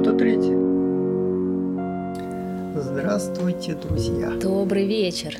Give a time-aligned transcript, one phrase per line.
[0.00, 0.54] Фото третий.
[2.74, 4.30] Здравствуйте, друзья.
[4.30, 5.36] Добрый вечер.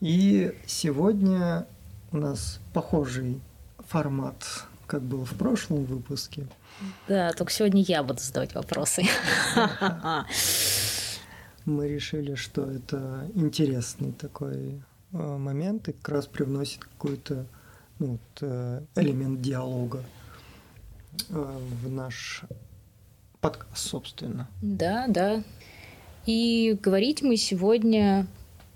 [0.00, 1.66] И сегодня
[2.12, 3.42] у нас похожий
[3.88, 4.42] формат,
[4.86, 6.46] как был в прошлом выпуске.
[7.08, 9.02] Да, только сегодня я буду задавать вопросы.
[11.66, 14.80] Мы решили, что это интересный такой
[15.12, 17.44] э, момент и как раз привносит какой-то
[17.98, 20.02] ну, вот, э, элемент диалога
[21.28, 22.46] э, в наш
[23.46, 24.48] подкаст, собственно.
[24.60, 25.40] Да, да.
[26.26, 28.26] И говорить мы сегодня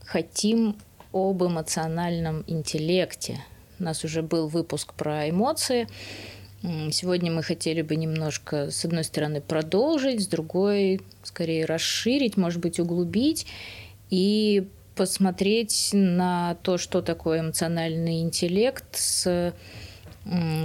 [0.05, 0.77] хотим
[1.13, 3.41] об эмоциональном интеллекте.
[3.81, 5.89] У нас уже был выпуск про эмоции.
[6.63, 12.79] Сегодня мы хотели бы немножко, с одной стороны, продолжить, с другой, скорее, расширить, может быть,
[12.79, 13.49] углубить
[14.09, 19.53] и посмотреть на то, что такое эмоциональный интеллект с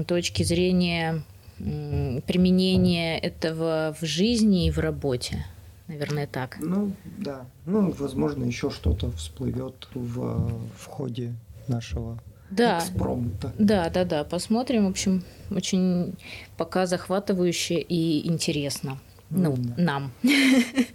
[0.05, 1.24] точки зрения
[1.58, 5.46] применения этого в жизни и в работе.
[5.88, 6.57] Наверное, так.
[6.60, 7.46] Ну, да.
[7.66, 11.34] Ну, возможно, еще что-то всплывет в, в ходе
[11.68, 12.80] нашего да.
[12.80, 13.54] экспромта.
[13.60, 14.24] Да, да, да.
[14.24, 14.85] Посмотрим.
[14.85, 16.15] В общем, очень
[16.57, 18.99] пока захватывающе и интересно.
[19.30, 19.74] Ну, да.
[19.77, 20.12] нам.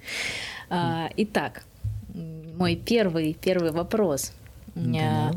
[0.73, 1.65] А, итак,
[2.15, 4.33] мой первый, первый вопрос.
[4.77, 5.33] Да.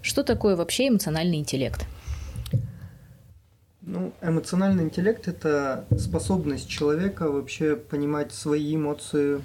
[0.00, 1.84] Что такое вообще эмоциональный интеллект?
[3.92, 9.42] Ну, эмоциональный интеллект– это способность человека вообще понимать свои эмоции,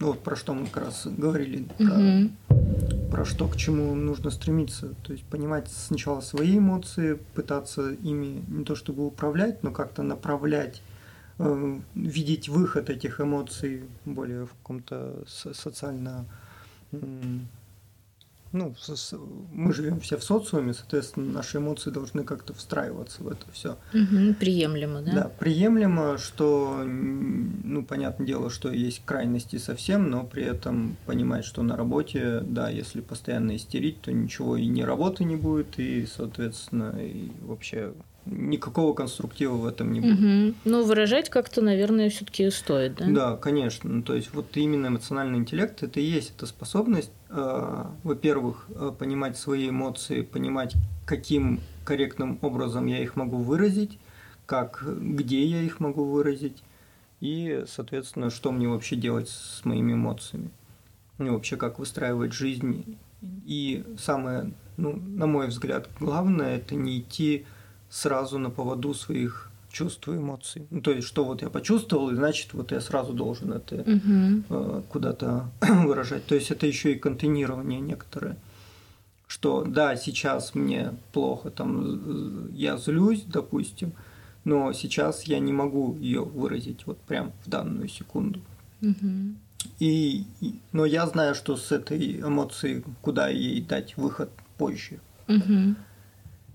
[0.00, 3.10] ну, вот про что мы как раз говорили, про, угу.
[3.12, 4.94] про что, к чему нужно стремиться.
[5.04, 10.82] То есть понимать сначала свои эмоции, пытаться ими не то чтобы управлять, но как-то направлять,
[11.38, 16.24] э, видеть выход этих эмоций более в каком-то социально
[18.54, 18.74] ну,
[19.52, 23.76] мы живем все в социуме, соответственно, наши эмоции должны как-то встраиваться в это все.
[23.92, 25.12] Угу, приемлемо, да?
[25.12, 31.62] Да, приемлемо, что, ну, понятное дело, что есть крайности совсем, но при этом понимать, что
[31.62, 36.94] на работе, да, если постоянно истерить, то ничего и не работы не будет, и, соответственно,
[36.96, 37.92] и вообще
[38.26, 40.18] никакого конструктива в этом не будет.
[40.18, 40.54] Угу.
[40.64, 43.06] Ну, выражать как-то, наверное, все-таки стоит, да?
[43.08, 43.90] Да, конечно.
[43.90, 48.92] Ну, то есть вот именно эмоциональный интеллект это и есть эта способность, э, во-первых, э,
[48.98, 50.74] понимать свои эмоции, понимать,
[51.06, 53.98] каким корректным образом я их могу выразить,
[54.46, 56.62] как, где я их могу выразить,
[57.20, 60.50] и, соответственно, что мне вообще делать с моими эмоциями.
[61.18, 62.98] Ну, вообще, как выстраивать жизнь.
[63.46, 67.46] И самое, ну, на мой взгляд, главное– это не идти
[67.94, 70.66] сразу на поводу своих чувств и эмоций.
[70.70, 74.42] Ну, то есть, что вот я почувствовал, и значит, вот я сразу должен это угу.
[74.48, 76.26] э, куда-то выражать.
[76.26, 78.36] То есть, это еще и контейнирование некоторое.
[79.28, 83.92] Что да, сейчас мне плохо, там я злюсь, допустим,
[84.44, 88.40] но сейчас я не могу ее выразить вот прям в данную секунду.
[88.82, 89.34] Угу.
[89.78, 94.98] И, и, но я знаю, что с этой эмоцией, куда ей дать выход позже.
[95.28, 95.76] Угу.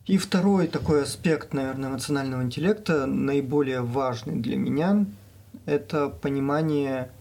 [0.09, 5.05] И второй такой аспект, наверное, эмоционального интеллекта, наиболее важный для меня,
[5.67, 7.11] это понимание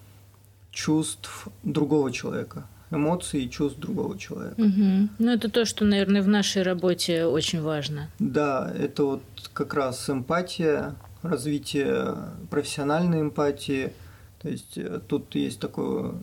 [0.70, 4.58] чувств другого человека, эмоций и чувств другого человека.
[4.58, 5.08] Угу.
[5.18, 8.08] Ну, это то, что, наверное, в нашей работе очень важно.
[8.18, 9.22] Да, это вот
[9.52, 12.16] как раз эмпатия, развитие
[12.48, 13.92] профессиональной эмпатии.
[14.40, 16.14] То есть э, тут есть такое,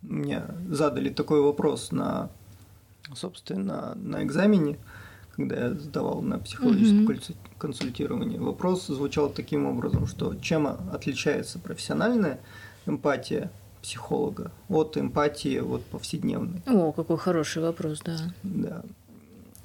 [0.00, 2.30] мне задали такой вопрос на,
[3.14, 4.78] собственно, на экзамене
[5.34, 7.36] когда я сдавал на психологическое mm-hmm.
[7.58, 12.40] консультирование, вопрос звучал таким образом, что чем отличается профессиональная
[12.86, 13.50] эмпатия
[13.82, 16.62] психолога от эмпатии вот повседневной?
[16.66, 18.16] О, какой хороший вопрос, да.
[18.42, 18.82] Да.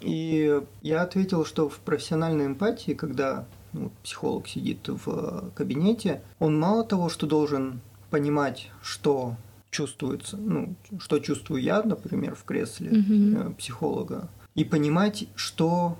[0.01, 6.83] И я ответил, что в профессиональной эмпатии, когда ну, психолог сидит в кабинете, он мало
[6.83, 9.35] того, что должен понимать, что
[9.69, 13.53] чувствуется, ну, что чувствую я, например, в кресле угу.
[13.55, 15.97] психолога, и понимать, что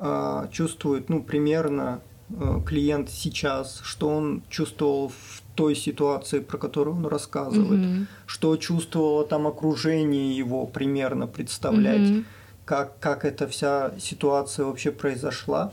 [0.00, 6.96] э, чувствует, ну, примерно э, клиент сейчас, что он чувствовал в той ситуации, про которую
[6.96, 8.06] он рассказывает, mm-hmm.
[8.26, 12.24] что чувствовало там окружение его, примерно представлять, mm-hmm.
[12.64, 15.72] как, как эта вся ситуация вообще произошла,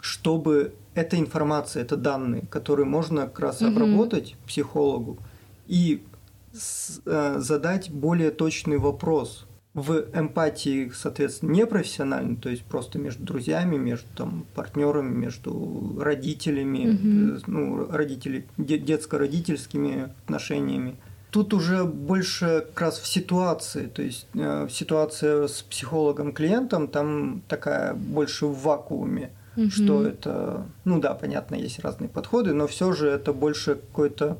[0.00, 3.68] чтобы эта информация, это данные, которые можно как раз mm-hmm.
[3.72, 5.18] обработать психологу
[5.66, 6.04] и
[6.52, 13.76] с, э, задать более точный вопрос в эмпатии, соответственно, непрофессионально, то есть просто между друзьями,
[13.76, 17.42] между там, партнерами, между родителями, mm-hmm.
[17.48, 20.96] ну, родители, детско-родительскими отношениями.
[21.30, 27.94] Тут уже больше как раз в ситуации, то есть э, ситуация с психологом-клиентом там такая
[27.94, 29.30] больше в вакууме.
[29.56, 29.70] угу.
[29.70, 34.38] что это, ну да, понятно, есть разные подходы, но все же это больше какой-то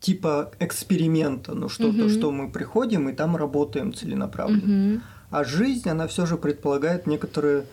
[0.00, 2.08] типа эксперимента, ну что-то, угу.
[2.08, 4.94] что мы приходим и там работаем целенаправленно.
[4.94, 5.02] Угу.
[5.30, 7.66] А жизнь, она все же предполагает некоторые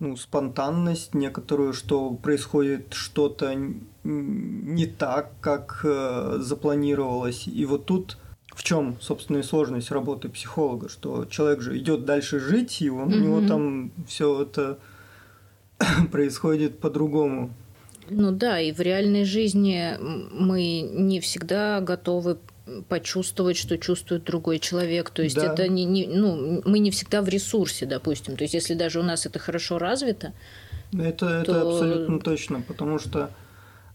[0.00, 3.54] ну, спонтанность, некоторую, что происходит что-то
[4.04, 7.48] не так, как э, запланировалось.
[7.48, 8.16] И вот тут
[8.54, 13.08] в чем, собственно, и сложность работы психолога, что человек же идет дальше жить, и он,
[13.08, 13.16] mm-hmm.
[13.16, 14.78] у него там все это
[16.12, 17.52] происходит по-другому.
[18.10, 22.38] Ну да, и в реальной жизни мы не всегда готовы
[22.88, 25.10] почувствовать, что чувствует другой человек.
[25.10, 25.52] То есть да.
[25.52, 28.36] это не, не, ну, мы не всегда в ресурсе, допустим.
[28.36, 30.32] То есть если даже у нас это хорошо развито,
[30.92, 31.52] это, то...
[31.52, 33.30] это абсолютно точно, потому что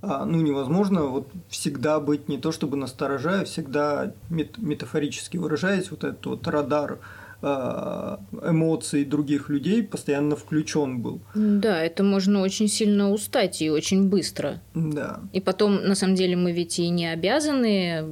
[0.02, 6.04] а, ну, невозможно вот всегда быть не то чтобы настороже, а всегда метафорически выражаясь, вот
[6.04, 7.00] этот вот радар
[7.44, 11.22] эмоций других людей постоянно включен был.
[11.36, 14.62] Да, это можно очень сильно устать и очень быстро.
[14.74, 15.20] Да.
[15.34, 18.04] И потом, на самом деле, мы ведь и не обязаны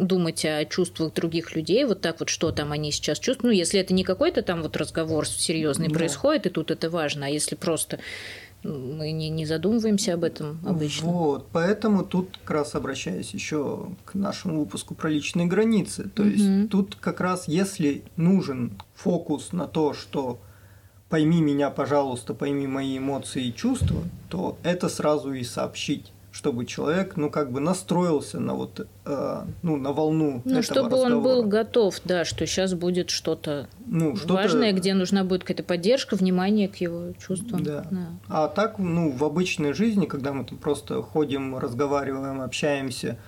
[0.00, 3.54] думать о чувствах других людей, вот так вот, что там они сейчас чувствуют.
[3.54, 5.94] Ну, если это не какой-то там вот разговор серьезный да.
[5.94, 8.00] происходит, и тут это важно, а если просто
[8.62, 11.10] мы не, не задумываемся об этом обычно.
[11.10, 16.10] Вот, поэтому тут как раз обращаясь еще к нашему выпуску про личные границы.
[16.14, 16.30] То угу.
[16.30, 20.38] есть тут как раз если нужен фокус на то, что
[21.08, 27.18] пойми меня, пожалуйста, пойми мои эмоции и чувства, то это сразу и сообщить чтобы человек,
[27.18, 31.14] ну, как бы настроился на вот, э, ну, на волну Ну, этого чтобы разговора.
[31.16, 35.64] он был готов, да, что сейчас будет что-то ну, что важное, где нужна будет какая-то
[35.64, 37.62] поддержка, внимание к его чувствам.
[37.62, 37.84] Да.
[37.90, 38.06] да.
[38.28, 43.18] А так, ну, в обычной жизни, когда мы там просто ходим, разговариваем, общаемся,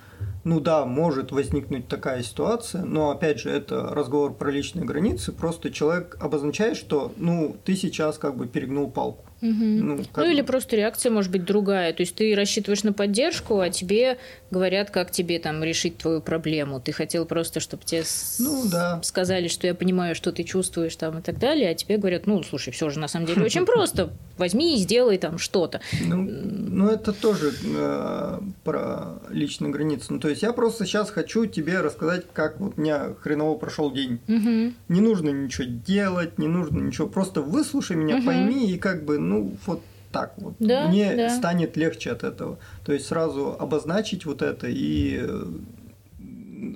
[0.43, 5.69] ну да, может возникнуть такая ситуация, но опять же, это разговор про личные границы, просто
[5.69, 9.23] человек обозначает, что, ну, ты сейчас как бы перегнул палку.
[9.43, 9.65] Угу.
[9.65, 11.91] Ну, ну или просто реакция может быть другая.
[11.91, 14.17] То есть ты рассчитываешь на поддержку, а тебе
[14.51, 16.79] говорят, как тебе там решить твою проблему.
[16.79, 18.03] Ты хотел просто, чтобы тебе
[18.39, 19.01] ну, да.
[19.03, 22.41] сказали, что я понимаю, что ты чувствуешь там и так далее, а тебе говорят, ну,
[22.43, 24.13] слушай, все же на самом деле очень просто.
[24.37, 25.81] Возьми и сделай там что-то.
[26.01, 30.05] Ну, ну это тоже э, про личные границы.
[30.13, 33.91] Ну, то есть я просто сейчас хочу тебе рассказать, как вот у меня хреново прошел
[33.91, 34.19] день.
[34.27, 34.73] Угу.
[34.87, 37.07] Не нужно ничего делать, не нужно ничего.
[37.07, 38.25] Просто выслушай меня, угу.
[38.25, 39.32] пойми, и как бы, ну,
[39.65, 39.81] вот
[40.11, 40.53] так вот.
[40.59, 41.29] Да, Мне да.
[41.29, 42.59] станет легче от этого.
[42.85, 45.45] То есть сразу обозначить вот это и э,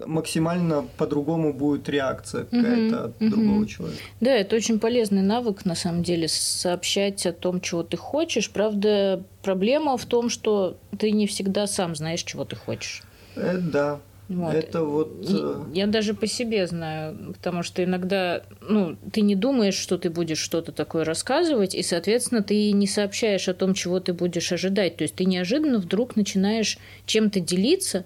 [0.05, 3.29] максимально по-другому будет реакция какая-то от угу.
[3.29, 4.01] другого человека.
[4.19, 8.49] Да, это очень полезный навык, на самом деле, сообщать о том, чего ты хочешь.
[8.49, 13.03] Правда, проблема в том, что ты не всегда сам знаешь, чего ты хочешь.
[13.35, 13.99] Это да.
[14.29, 14.53] Вот.
[14.53, 15.25] Это вот...
[15.29, 20.09] Э, я даже по себе знаю, потому что иногда ну, ты не думаешь, что ты
[20.09, 24.97] будешь что-то такое рассказывать, и, соответственно, ты не сообщаешь о том, чего ты будешь ожидать.
[24.97, 28.03] То есть ты неожиданно вдруг начинаешь чем-то делиться,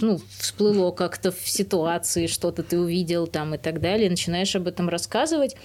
[0.00, 4.90] ну, всплыло как-то в ситуации, что-то ты увидел там и так далее, начинаешь об этом
[4.90, 5.56] рассказывать,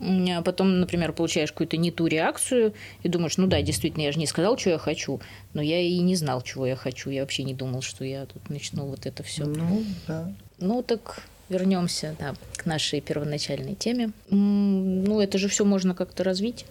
[0.00, 4.18] а потом, например, получаешь какую-то не ту реакцию и думаешь, ну да, действительно, я же
[4.18, 5.20] не сказал, что я хочу,
[5.52, 8.48] но я и не знал, чего я хочу, я вообще не думал, что я тут
[8.48, 9.44] начну вот это все.
[9.44, 10.32] Ну, да.
[10.58, 14.12] Ну, так вернемся да, к нашей первоначальной теме.
[14.30, 16.64] Ну, это же все можно как-то развить.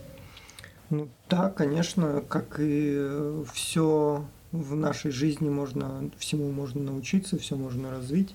[0.90, 7.92] Ну, да, конечно, как и все в нашей жизни можно, всему можно научиться, все можно
[7.92, 8.34] развить,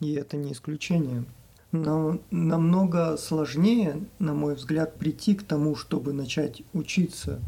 [0.00, 1.24] и это не исключение.
[1.76, 7.40] Но намного сложнее, на мой взгляд, прийти к тому, чтобы начать учиться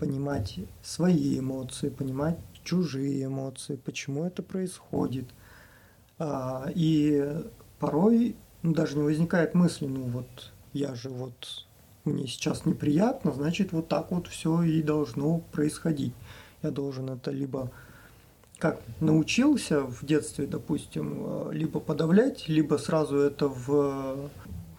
[0.00, 5.26] понимать свои эмоции, понимать чужие эмоции, почему это происходит.
[6.18, 7.44] А, и
[7.78, 11.66] порой ну, даже не возникает мысли, ну вот я же вот
[12.04, 16.14] мне сейчас неприятно, значит вот так вот все и должно происходить.
[16.62, 17.70] Я должен это либо
[18.60, 24.30] как научился в детстве, допустим, э, либо подавлять, либо сразу это в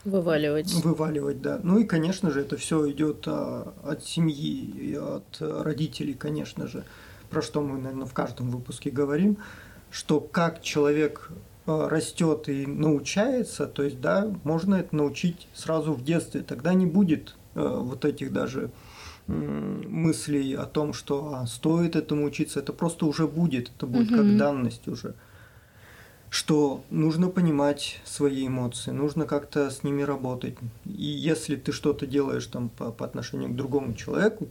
[0.04, 0.74] Вываливать.
[0.84, 1.60] Вываливать, да.
[1.62, 6.86] Ну и, конечно же, это все идет а, от семьи и от родителей, конечно же,
[7.30, 9.38] про что мы, наверное, в каждом выпуске говорим,
[9.92, 11.30] что как человек
[11.68, 16.88] э, растет и научается, то есть, да, можно это научить сразу в детстве, тогда не
[16.88, 18.72] будет э, вот этих даже
[19.32, 24.18] мыслей о том, что а, стоит этому учиться, это просто уже будет, это будет угу.
[24.18, 25.16] как данность уже.
[26.30, 30.56] Что нужно понимать свои эмоции, нужно как-то с ними работать.
[30.86, 34.48] И если ты что-то делаешь там по, по отношению к другому человеку,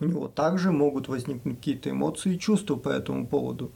[0.00, 3.72] у него также могут возникнуть какие-то эмоции и чувства по этому поводу.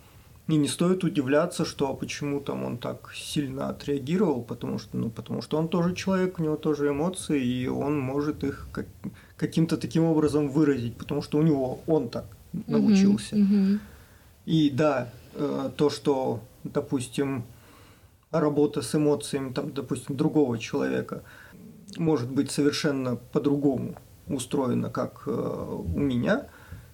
[0.48, 5.42] И не стоит удивляться, что почему там он так сильно отреагировал, потому что, ну, потому
[5.42, 8.86] что он тоже человек, у него тоже эмоции, и он может их как,
[9.38, 12.26] каким-то таким образом выразить, потому что у него он так
[12.66, 13.36] научился.
[13.36, 13.80] Мгм, мгм.
[14.44, 17.44] И да, э, то, что, допустим,
[18.30, 21.22] работа с эмоциями, там, допустим, другого человека
[21.96, 23.94] может быть совершенно по-другому
[24.26, 26.46] устроена, как э, у меня,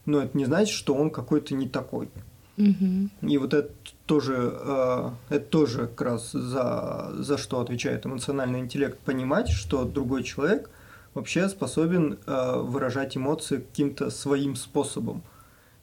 [0.07, 2.09] но это не значит, что он какой-то не такой.
[2.57, 3.11] Мгм.
[3.23, 3.73] И вот это
[4.07, 10.23] тоже, э, это тоже как раз за, за что отвечает эмоциональный интеллект, понимать, что другой
[10.23, 10.71] человек
[11.15, 15.23] вообще способен э, выражать эмоции каким-то своим способом.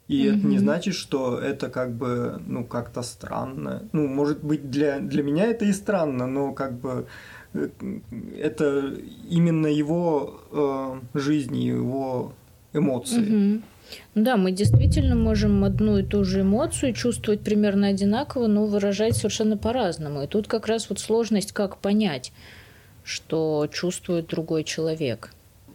[0.08, 3.84] И это не значит, что это как бы, ну, как-то странно.
[3.94, 7.08] Ну, может быть, для, для меня это и странно, но как бы
[7.54, 7.70] э,
[8.38, 8.94] это
[9.30, 12.34] именно его э, жизнь, его
[12.74, 13.20] эмоции.
[13.20, 13.62] Ну
[14.16, 19.58] Да, мы действительно можем одну и ту же эмоцию чувствовать примерно одинаково, но выражать совершенно
[19.58, 20.24] по-разному.
[20.24, 22.34] И тут как раз вот сложность, как понять,
[23.04, 25.32] что чувствует другой человек.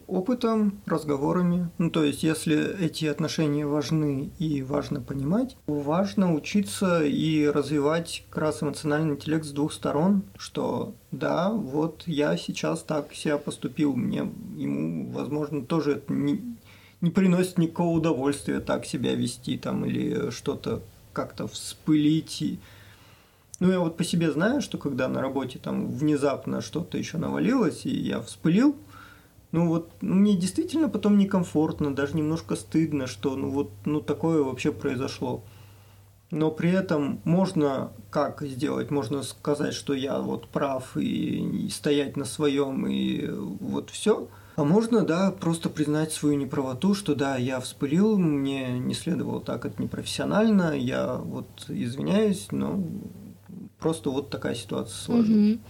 [0.06, 1.68] опытом, разговорами.
[1.78, 8.42] Ну, то есть, если эти отношения важны и важно понимать, важно учиться и развивать как
[8.42, 14.30] раз эмоциональный интеллект с двух сторон, что да, вот я сейчас так себя поступил, мне
[14.56, 16.56] ему, возможно, тоже это не,
[17.00, 22.60] не приносит никакого удовольствия так себя вести там или что-то как-то вспылить.
[23.58, 27.86] Ну, я вот по себе знаю, что когда на работе там внезапно что-то еще навалилось,
[27.86, 28.76] и я вспылил,
[29.52, 34.42] ну вот ну, мне действительно потом некомфортно, даже немножко стыдно, что ну вот ну такое
[34.42, 35.42] вообще произошло.
[36.30, 38.90] Но при этом можно как сделать?
[38.90, 44.28] Можно сказать, что я вот прав и, и стоять на своем и вот все.
[44.56, 49.66] А можно, да, просто признать свою неправоту, что да, я вспылил, мне не следовало так,
[49.66, 52.82] это непрофессионально, я вот извиняюсь, но
[53.78, 55.28] просто вот такая ситуация сложилась.
[55.28, 55.60] Мгм.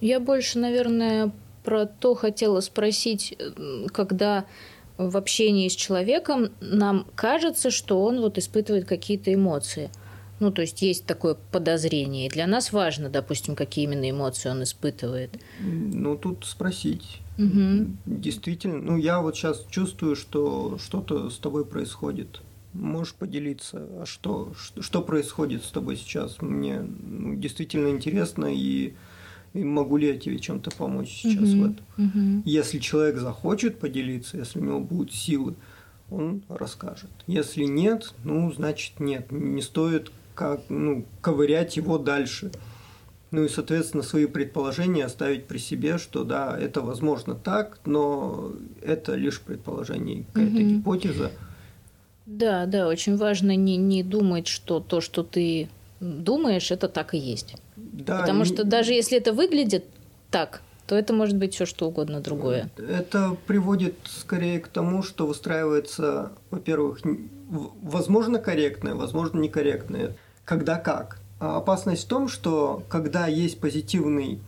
[0.00, 1.32] Я больше, наверное,
[1.64, 4.46] про то хотела спросить, э, когда
[4.98, 9.90] в общении с человеком нам кажется, что он вот испытывает какие-то эмоции.
[10.40, 12.26] Ну, то есть есть такое подозрение.
[12.26, 15.30] И для нас важно, допустим, какие именно эмоции он испытывает.
[15.60, 17.20] Ну, тут спросить.
[17.38, 17.96] Мгм.
[18.06, 22.40] Действительно, ну я вот сейчас чувствую, что что-то с тобой происходит.
[22.72, 26.40] Можешь поделиться, а что, что, происходит с тобой сейчас?
[26.40, 28.94] Мне ну, действительно интересно, и,
[29.52, 31.70] и могу ли я тебе чем-то помочь сейчас в Мгм.
[31.70, 31.86] этом?
[31.98, 32.42] Мгм.
[32.46, 35.54] Если человек захочет поделиться, если у него будут силы,
[36.10, 37.10] он расскажет.
[37.26, 39.30] Если нет, ну, значит нет.
[39.30, 42.52] Не стоит как, ну, ковырять его дальше.
[43.30, 48.52] Ну и, соответственно, свои предположения оставить при себе, что да, это возможно так, но
[48.82, 50.68] это лишь предположение, какая-то Мгм.
[50.68, 51.32] гипотеза.
[52.26, 55.68] Да, да, очень важно не, не думать, что то, что ты
[56.00, 57.56] думаешь, это так и есть.
[57.76, 59.84] Да, Потому что даже если это выглядит
[60.30, 62.70] так, то это может быть все что угодно другое.
[62.76, 67.00] Это приводит скорее к тому, что выстраивается, во-первых,
[67.82, 70.16] возможно корректное, возможно некорректное.
[70.44, 71.18] Когда как.
[71.38, 74.40] А опасность в том, что когда есть позитивный,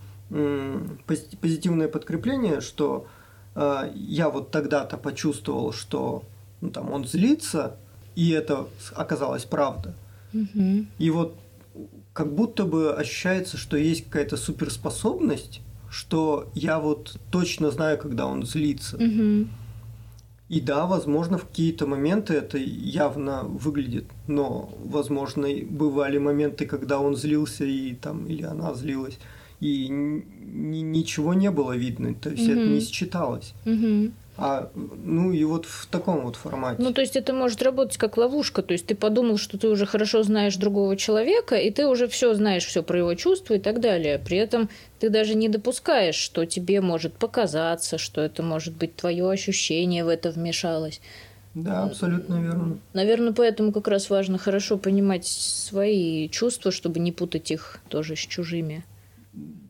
[1.07, 3.07] позитивное подкрепление, что
[3.54, 6.25] э, я вот тогда-то почувствовал, что
[6.64, 7.76] ну, там, он злится,
[8.16, 9.94] и это оказалась правда.
[10.33, 10.87] Мгм.
[10.99, 11.37] И вот
[12.12, 18.47] как будто бы ощущается, что есть какая-то суперспособность, что я вот точно знаю, когда он
[18.47, 18.97] злится.
[18.97, 19.50] Мгм.
[20.49, 27.16] И да, возможно, в какие-то моменты это явно выглядит, но, возможно, бывали моменты, когда он
[27.16, 29.18] злился и там или она злилась,
[29.61, 32.73] и ничего не было видно, то есть это Мгм.
[32.75, 33.54] не считалось.
[33.64, 34.12] Мгм.
[34.36, 36.82] А ну и вот в таком вот формате.
[36.82, 38.62] Ну, то есть это может работать как ловушка.
[38.62, 42.34] То есть ты подумал, что ты уже хорошо знаешь другого человека, и ты уже все
[42.34, 44.18] знаешь, все про его чувства и так далее.
[44.18, 49.30] При этом ты даже не допускаешь, что тебе может показаться, что это может быть твое
[49.30, 51.00] ощущение в это вмешалось.
[51.54, 52.78] Да, абсолютно верно.
[52.92, 58.20] Наверное, поэтому как раз важно хорошо понимать свои чувства, чтобы не путать их тоже с
[58.20, 58.84] чужими.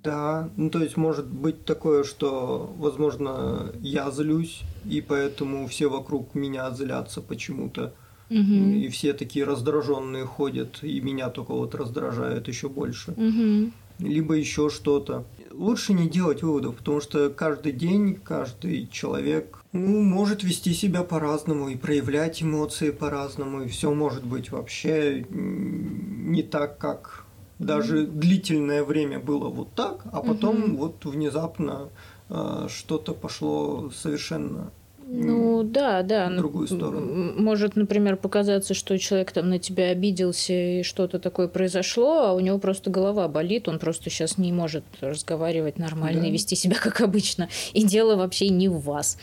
[0.04, 6.34] Да, ну то есть может быть такое, что, возможно, я злюсь, и поэтому все вокруг
[6.34, 7.94] меня злятся почему-то.
[8.28, 8.74] Мгм.
[8.74, 13.14] И все такие раздраженные ходят, и меня только вот раздражают еще больше.
[13.16, 13.72] Мгм.
[13.98, 15.24] Либо еще что-то.
[15.52, 21.68] Лучше не делать выводов, потому что каждый день, каждый человек ну, может вести себя по-разному
[21.68, 27.23] и проявлять эмоции по-разному, и все может быть вообще не так, как
[27.58, 30.76] даже длительное время было вот так, а потом Мгм.
[30.76, 31.88] вот внезапно
[32.30, 34.70] э, что-то пошло совершенно
[35.06, 36.30] Ну да, да.
[36.30, 37.34] В другую сторону.
[37.36, 42.40] Может, например, показаться, что человек там на тебя обиделся и что-то такое произошло, а у
[42.40, 46.28] него просто голова болит, он просто сейчас не может разговаривать нормально да.
[46.28, 47.48] и вести себя как обычно.
[47.74, 49.18] И дело вообще не в вас.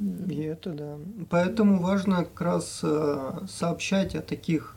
[0.00, 0.96] И это да.
[1.28, 4.76] Поэтому важно как раз э, сообщать о таких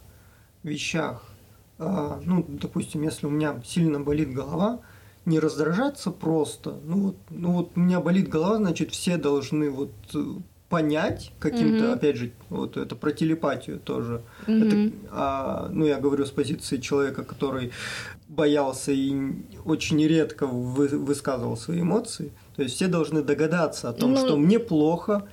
[0.63, 1.23] вещах.
[1.79, 4.81] А, ну, допустим, если у меня сильно болит голова,
[5.25, 6.79] не раздражаться просто.
[6.83, 10.23] Ну вот, ну вот у меня болит голова, значит, все должны вот э,
[10.69, 11.93] понять каким-то, mm-hmm.
[11.93, 14.21] опять же, вот это про телепатию тоже.
[14.47, 14.87] Mm-hmm.
[14.87, 17.71] Это, а, ну, я говорю с позиции человека, который
[18.27, 19.15] боялся и
[19.65, 22.31] очень редко вы, высказывал свои эмоции.
[22.55, 25.27] То есть все должны догадаться о том, ну, что мне плохо,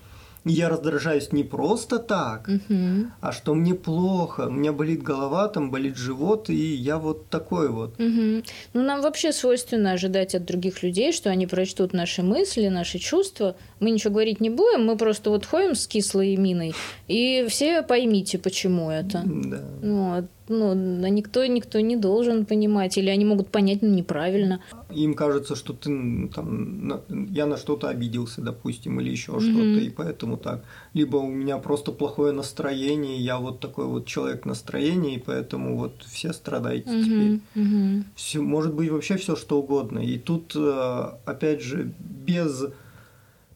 [0.44, 3.06] я раздражаюсь не просто так, угу.
[3.20, 7.68] а что мне плохо, у меня болит голова, там болит живот, и я вот такой
[7.68, 8.00] вот.
[8.00, 8.42] Угу.
[8.74, 13.56] Ну, нам вообще свойственно ожидать от других людей, что они прочтут наши мысли, наши чувства.
[13.80, 16.74] Мы ничего говорить не будем, мы просто вот ходим с кислой миной,
[17.08, 19.22] и все поймите, почему это.
[19.24, 19.62] Да.
[19.82, 24.60] Вот ну, никто, никто не должен понимать, или они могут понять, но неправильно.
[24.90, 29.40] Им кажется, что ты там, на, я на что-то обиделся, допустим, или еще mm-hmm.
[29.40, 30.64] что-то, и поэтому так.
[30.92, 36.02] Либо у меня просто плохое настроение, я вот такой вот человек настроения, и поэтому вот
[36.06, 37.04] все страдаете mm-hmm.
[37.04, 37.40] теперь.
[37.54, 38.02] Mm-hmm.
[38.16, 40.00] Все, может быть вообще все что угодно.
[40.00, 42.64] И тут, э, опять же, без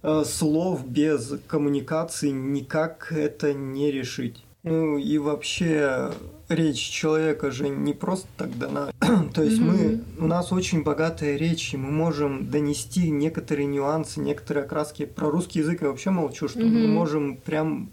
[0.02, 4.44] э, слов, без коммуникации никак это не решить.
[4.64, 6.10] Ну и вообще
[6.48, 8.92] речь человека же не просто так дана.
[9.34, 14.64] То есть мы, у нас очень богатая речь, и мы можем донести некоторые нюансы, некоторые
[14.64, 15.06] окраски.
[15.06, 17.90] Про русский язык я вообще молчу, что мы можем прям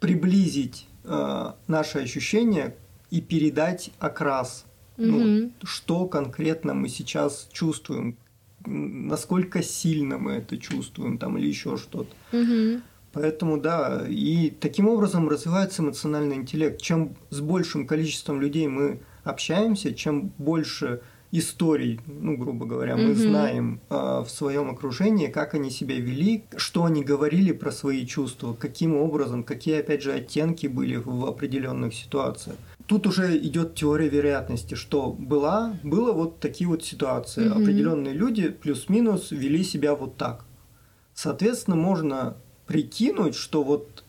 [0.00, 2.74] приблизить э, наши ощущения
[3.10, 4.64] и передать окрас.
[4.96, 8.16] Ну, что конкретно мы сейчас чувствуем,
[8.64, 12.14] насколько сильно мы это чувствуем, там или еще что-то.
[13.14, 16.82] Поэтому да, и таким образом развивается эмоциональный интеллект.
[16.82, 23.80] Чем с большим количеством людей мы общаемся, чем больше историй, ну, грубо говоря, мы знаем
[23.90, 28.96] э, в своем окружении, как они себя вели, что они говорили про свои чувства, каким
[28.96, 32.56] образом, какие, опять же, оттенки были в определенных ситуациях.
[32.86, 37.48] Тут уже идет теория вероятности, что была, было вот такие вот ситуации.
[37.50, 40.44] Определенные люди плюс-минус вели себя вот так.
[41.14, 44.04] Соответственно, можно прикинуть, что вот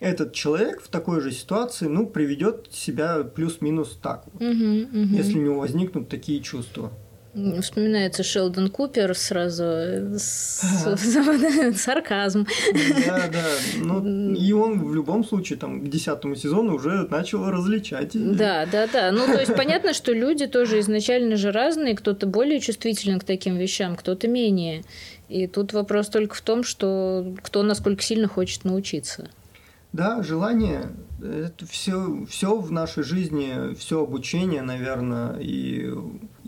[0.00, 5.14] этот человек в такой же ситуации, ну, приведет себя плюс-минус так вот, угу, угу.
[5.16, 6.92] если у него возникнут такие чувства.
[7.34, 9.62] Вспоминается Шелдон Купер сразу
[10.18, 10.60] с...
[11.76, 12.46] сарказм.
[13.06, 13.44] Да, да.
[13.76, 18.12] Ну, и он в любом случае там к десятому сезону уже начал различать.
[18.14, 19.12] Да, да, да.
[19.12, 23.56] Ну, то есть понятно, что люди тоже изначально же разные, кто-то более чувствителен к таким
[23.56, 24.82] вещам, кто-то менее.
[25.28, 29.28] И тут вопрос только в том, что кто насколько сильно хочет научиться.
[29.92, 30.90] Да, желание
[31.22, 35.92] это все, все в нашей жизни, все обучение, наверное, и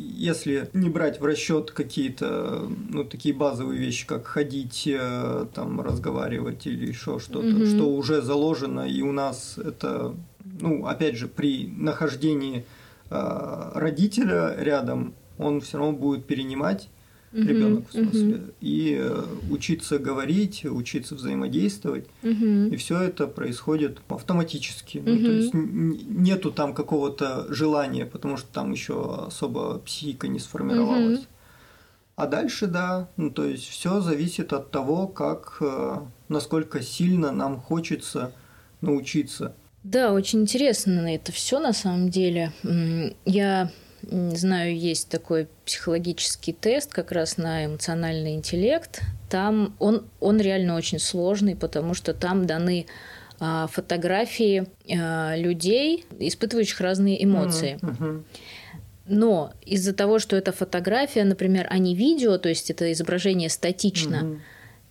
[0.00, 6.66] если не брать в расчет какие-то, ну, такие базовые вещи, как ходить, э, там, разговаривать
[6.66, 7.76] или еще что-то, mm-hmm.
[7.76, 10.14] что уже заложено, и у нас это,
[10.60, 12.64] ну, опять же, при нахождении
[13.10, 16.88] э, родителя рядом, он все равно будет перенимать
[17.32, 18.52] угу, ребенок в смысле, угу.
[18.60, 22.68] и э, учиться говорить, учиться взаимодействовать, угу.
[22.70, 24.98] и все это происходит автоматически.
[24.98, 25.10] Угу.
[25.10, 31.20] Ну, то есть нету там какого-то желания, потому что там еще особо психика не сформировалась.
[31.20, 31.26] Угу.
[32.16, 35.96] А дальше, да, ну то есть все зависит от того, как, э,
[36.28, 38.32] насколько сильно нам хочется
[38.82, 39.54] научиться.
[39.82, 42.52] Да, очень интересно на это все на самом деле.
[43.24, 49.02] Я знаю, есть такой психологический тест как раз на эмоциональный интеллект.
[49.28, 52.86] Там он, он реально очень сложный, потому что там даны
[53.38, 57.78] а, фотографии а, людей, испытывающих разные эмоции.
[57.80, 58.22] Mm-hmm.
[59.06, 64.16] Но из-за того, что это фотография, например, а не видео, то есть это изображение статично,
[64.16, 64.40] mm-hmm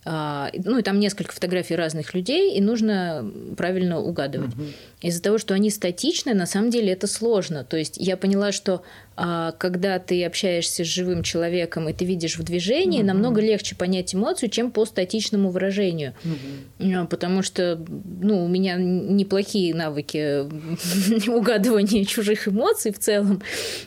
[0.04, 4.54] ну и там несколько фотографий разных людей, и нужно правильно угадывать.
[4.54, 4.62] Угу.
[5.02, 7.64] Из-за того, что они статичны, на самом деле это сложно.
[7.64, 8.82] То есть я поняла, что
[9.16, 13.08] а, когда ты общаешься с живым человеком и ты видишь в движении, угу.
[13.08, 16.14] намного легче понять эмоцию, чем по статичному выражению.
[16.78, 17.08] Угу.
[17.08, 17.78] Потому что
[18.22, 20.46] ну, у меня неплохие навыки
[21.28, 23.42] угадывания чужих эмоций в целом,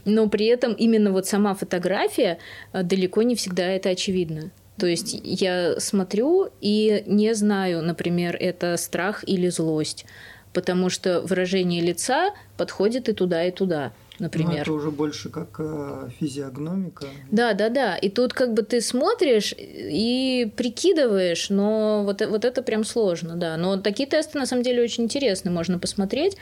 [0.05, 2.37] но при этом именно вот сама фотография
[2.71, 4.51] далеко не всегда это очевидно.
[4.77, 10.05] То есть я смотрю и не знаю, например, это страх или злость,
[10.51, 13.91] потому что выражение лица подходит и туда, и туда.
[14.19, 14.55] Например.
[14.55, 17.07] Ну, это уже больше как э, физиогномика.
[17.31, 17.95] Да, да, да.
[17.97, 23.57] И тут как бы ты смотришь и прикидываешь, но вот, вот это прям сложно, да.
[23.57, 26.37] Но такие тесты на самом деле очень интересны, можно посмотреть.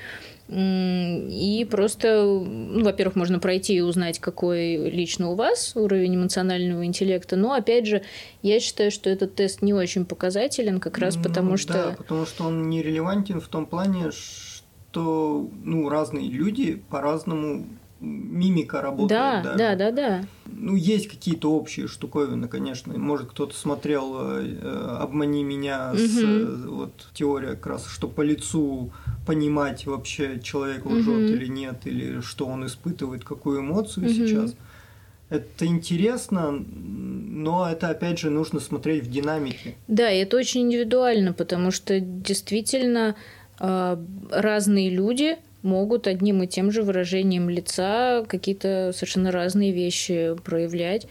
[0.49, 7.38] И просто, ну, во-первых, можно пройти и узнать, какой лично у вас уровень эмоционального интеллекта.
[7.38, 8.01] Но, опять же,
[8.41, 11.73] я считаю, что этот тест не очень показателен, как раз ну, потому что...
[11.73, 14.50] Да, потому что он нерелевантен в том плане, что
[14.99, 17.65] ну, разные люди по-разному
[18.01, 19.10] мимика работает.
[19.10, 19.58] Да, даже.
[19.58, 20.25] да, да, да.
[20.45, 22.97] Ну, есть какие-то общие штуковины, конечно.
[22.97, 25.99] Может, кто-то смотрел э, «Обмани меня» угу.
[25.99, 28.91] с вот, теория как раз, что по лицу
[29.25, 31.36] понимать вообще, человек лжет угу.
[31.36, 34.13] или нет, или что он испытывает, какую эмоцию угу.
[34.13, 34.56] сейчас.
[35.30, 39.75] Это интересно, но это опять же нужно смотреть в динамике.
[39.88, 43.15] Да, и это очень индивидуально, потому что действительно
[43.62, 51.08] разные люди могут одним и тем же выражением лица какие-то совершенно разные вещи проявлять.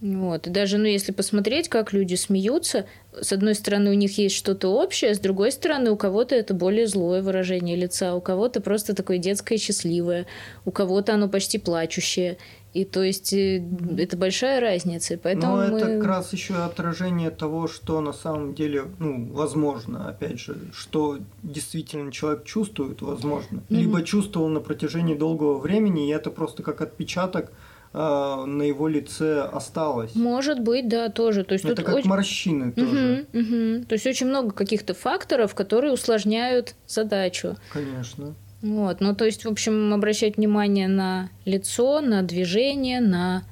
[0.00, 0.46] Вот.
[0.46, 2.84] И даже, ну, если посмотреть, как люди смеются,
[3.18, 6.86] с одной стороны, у них есть что-то общее, с другой стороны, у кого-то это более
[6.86, 10.26] злое выражение лица, у кого-то просто такое детское счастливое,
[10.66, 12.36] у кого-то оно почти плачущее.
[12.74, 13.62] И то есть э,
[13.98, 15.16] это большая разница.
[15.16, 15.78] Поэтому Но мы...
[15.78, 21.18] это как раз еще отражение того, что на самом деле, ну, возможно, опять же, что
[21.44, 23.58] действительно человек чувствует, возможно.
[23.58, 23.76] Mm-hmm.
[23.76, 27.52] Либо чувствовал на протяжении долгого времени, и это просто как отпечаток
[27.92, 30.16] э, на его лице осталось.
[30.16, 31.44] Может быть, да, тоже.
[31.44, 32.10] То есть это как очень...
[32.10, 33.26] морщины тоже.
[33.32, 33.84] Угу, угу.
[33.84, 37.56] То есть очень много каких-то факторов, которые усложняют задачу.
[37.72, 38.34] Конечно.
[38.64, 43.44] Вот, ну то есть, в общем, обращать внимание на лицо, на движение, на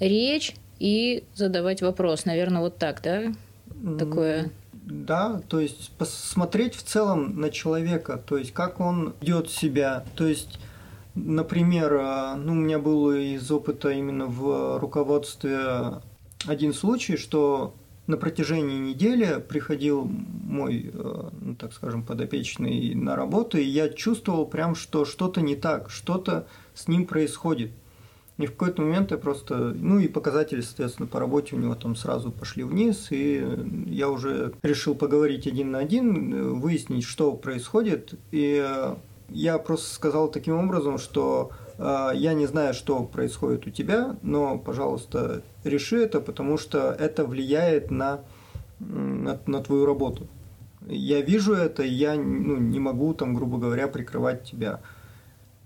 [0.00, 2.24] речь и задавать вопрос.
[2.24, 3.24] Наверное, вот так, да?
[3.98, 4.50] Такое.
[4.72, 10.02] Да, то есть посмотреть в целом на человека, то есть как он ведет себя.
[10.14, 10.58] То есть,
[11.14, 16.00] например, а, ну, у меня был из опыта именно в руководстве
[16.46, 17.74] один случай, что
[18.06, 24.46] на протяжении недели приходил мой, э, ну, так скажем, подопечный на работу, и я чувствовал
[24.46, 27.70] прям, что что-то не так, что-то с ним происходит.
[28.36, 31.94] И в какой-то момент я просто, ну и показатели, соответственно, по работе у него там
[31.94, 33.46] сразу пошли вниз, и
[33.86, 38.66] я уже решил поговорить один на один, выяснить, что происходит, и
[39.28, 44.58] я просто сказал таким образом, что э, я не знаю, что происходит у тебя, но,
[44.58, 48.20] пожалуйста, реши это, потому что это влияет на,
[48.78, 50.26] на, на твою работу.
[50.86, 54.80] Я вижу это, и я ну, не могу, там, грубо говоря, прикрывать тебя.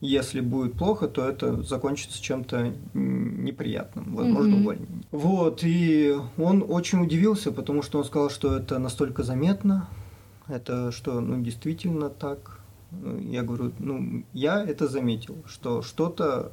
[0.01, 4.61] Если будет плохо, то это закончится чем-то неприятным, возможно, mm-hmm.
[4.61, 5.05] увольнением.
[5.11, 9.89] Вот, и он очень удивился, потому что он сказал, что это настолько заметно,
[10.47, 12.58] это что, ну, действительно так.
[13.21, 16.53] Я говорю, ну, я это заметил, что что-то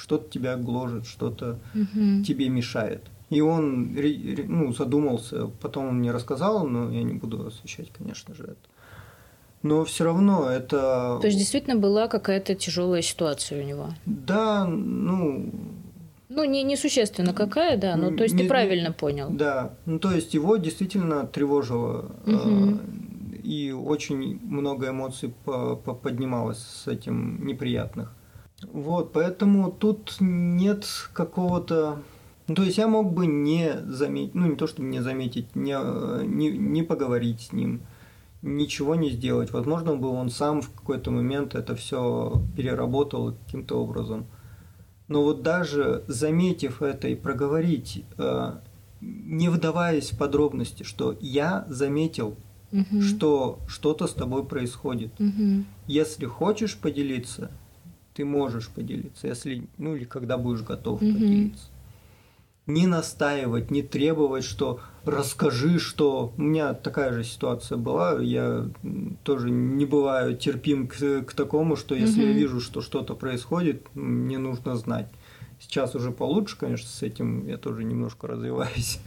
[0.00, 2.24] что-то тебя гложет, что-то угу.
[2.26, 3.02] тебе мешает.
[3.28, 3.94] И он
[4.48, 8.56] ну, задумался, потом он мне рассказал, но я не буду освещать, конечно же, это.
[9.62, 11.18] Но все равно это...
[11.20, 13.90] То есть действительно была какая-то тяжелая ситуация у него?
[14.06, 15.50] Да, ну...
[16.30, 19.28] Ну, не, не существенно какая, да, но то есть не, ты правильно не, понял.
[19.30, 22.78] Да, ну то есть его действительно тревожило, угу.
[23.50, 28.14] И очень много эмоций по, по поднималось с этим неприятных.
[28.72, 31.98] Вот, поэтому тут нет какого-то...
[32.46, 35.76] Ну, то есть я мог бы не заметить, ну не то чтобы не заметить, не,
[36.24, 37.80] не, не поговорить с ним,
[38.40, 39.50] ничего не сделать.
[39.50, 44.26] Возможно, бы он сам в какой-то момент это все переработал каким-то образом.
[45.08, 48.52] Но вот даже заметив это и проговорить, э,
[49.00, 52.36] не вдаваясь в подробности, что я заметил,
[52.72, 53.02] угу.
[53.02, 55.12] что что-то с тобой происходит.
[55.18, 55.64] Угу.
[55.86, 57.50] Если хочешь поделиться,
[58.14, 61.12] ты можешь поделиться, если, ну или когда будешь готов mm-hmm.
[61.12, 61.68] поделиться.
[62.66, 66.32] Не настаивать, не требовать, что расскажи, что...
[66.36, 68.68] У меня такая же ситуация была, я
[69.24, 72.28] тоже не бываю терпим к, к такому, что если mm-hmm.
[72.28, 75.08] я вижу, что что-то происходит, мне нужно знать.
[75.60, 78.98] Сейчас уже получше, конечно, с этим я тоже немножко развиваюсь.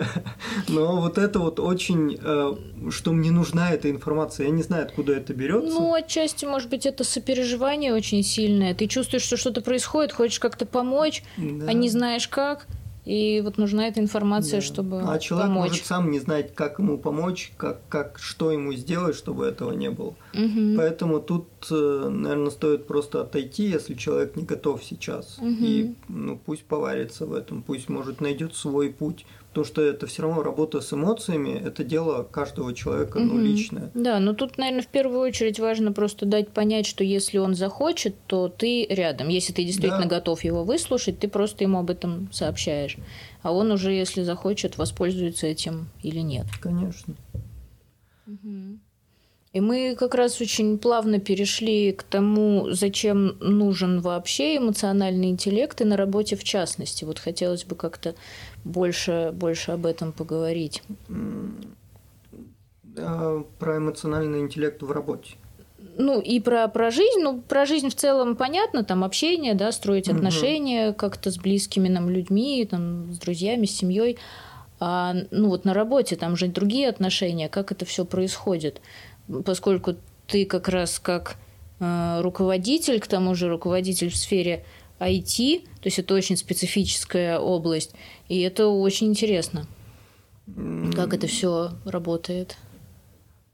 [0.68, 5.14] Но вот это вот очень, э, что мне нужна эта информация, я не знаю, откуда
[5.14, 5.72] это берется.
[5.72, 8.74] Ну, отчасти, может быть, это сопереживание очень сильное.
[8.74, 12.66] Ты чувствуешь, что что-то происходит, хочешь как-то помочь, а не знаешь как.
[13.04, 14.66] И вот нужна эта информация, да.
[14.66, 15.70] чтобы А человек помочь.
[15.70, 19.90] может сам не знать, как ему помочь, как, как, что ему сделать, чтобы этого не
[19.90, 20.14] было.
[20.32, 20.76] Угу.
[20.76, 25.38] Поэтому тут, э, наверное, стоит просто отойти, если человек не готов сейчас.
[25.38, 25.56] Угу.
[25.60, 30.22] И ну, пусть поварится в этом, пусть, может, найдет свой путь, Потому что это все
[30.22, 33.88] равно работа с эмоциями, это дело каждого человека, ну, личное.
[33.94, 38.16] Да, но тут, наверное, в первую очередь важно просто дать понять, что если он захочет,
[38.26, 39.28] то ты рядом.
[39.28, 40.16] Если ты действительно да.
[40.16, 42.96] готов его выслушать, ты просто ему об этом сообщаешь.
[43.42, 46.46] А он уже, если захочет, воспользуется этим или нет.
[46.60, 47.14] Конечно.
[48.26, 48.80] Угу.
[49.54, 55.84] И мы как раз очень плавно перешли к тому, зачем нужен вообще эмоциональный интеллект и
[55.84, 57.04] на работе в частности.
[57.04, 58.16] Вот хотелось бы как-то
[58.64, 60.82] больше, больше об этом поговорить.
[62.96, 65.34] Про эмоциональный интеллект в работе.
[65.98, 67.20] Ну, и про, про жизнь.
[67.20, 70.16] Ну, про жизнь в целом понятно, там общение, да, строить угу.
[70.16, 74.18] отношения как-то с близкими нам людьми, там, с друзьями, с семьей.
[74.80, 78.80] А, ну, вот на работе там же другие отношения, как это все происходит
[79.44, 81.36] поскольку ты как раз как
[81.80, 84.64] э, руководитель, к тому же руководитель в сфере
[85.00, 87.94] IT, то есть это очень специфическая область,
[88.28, 89.66] и это очень интересно,
[90.94, 92.56] как это все работает.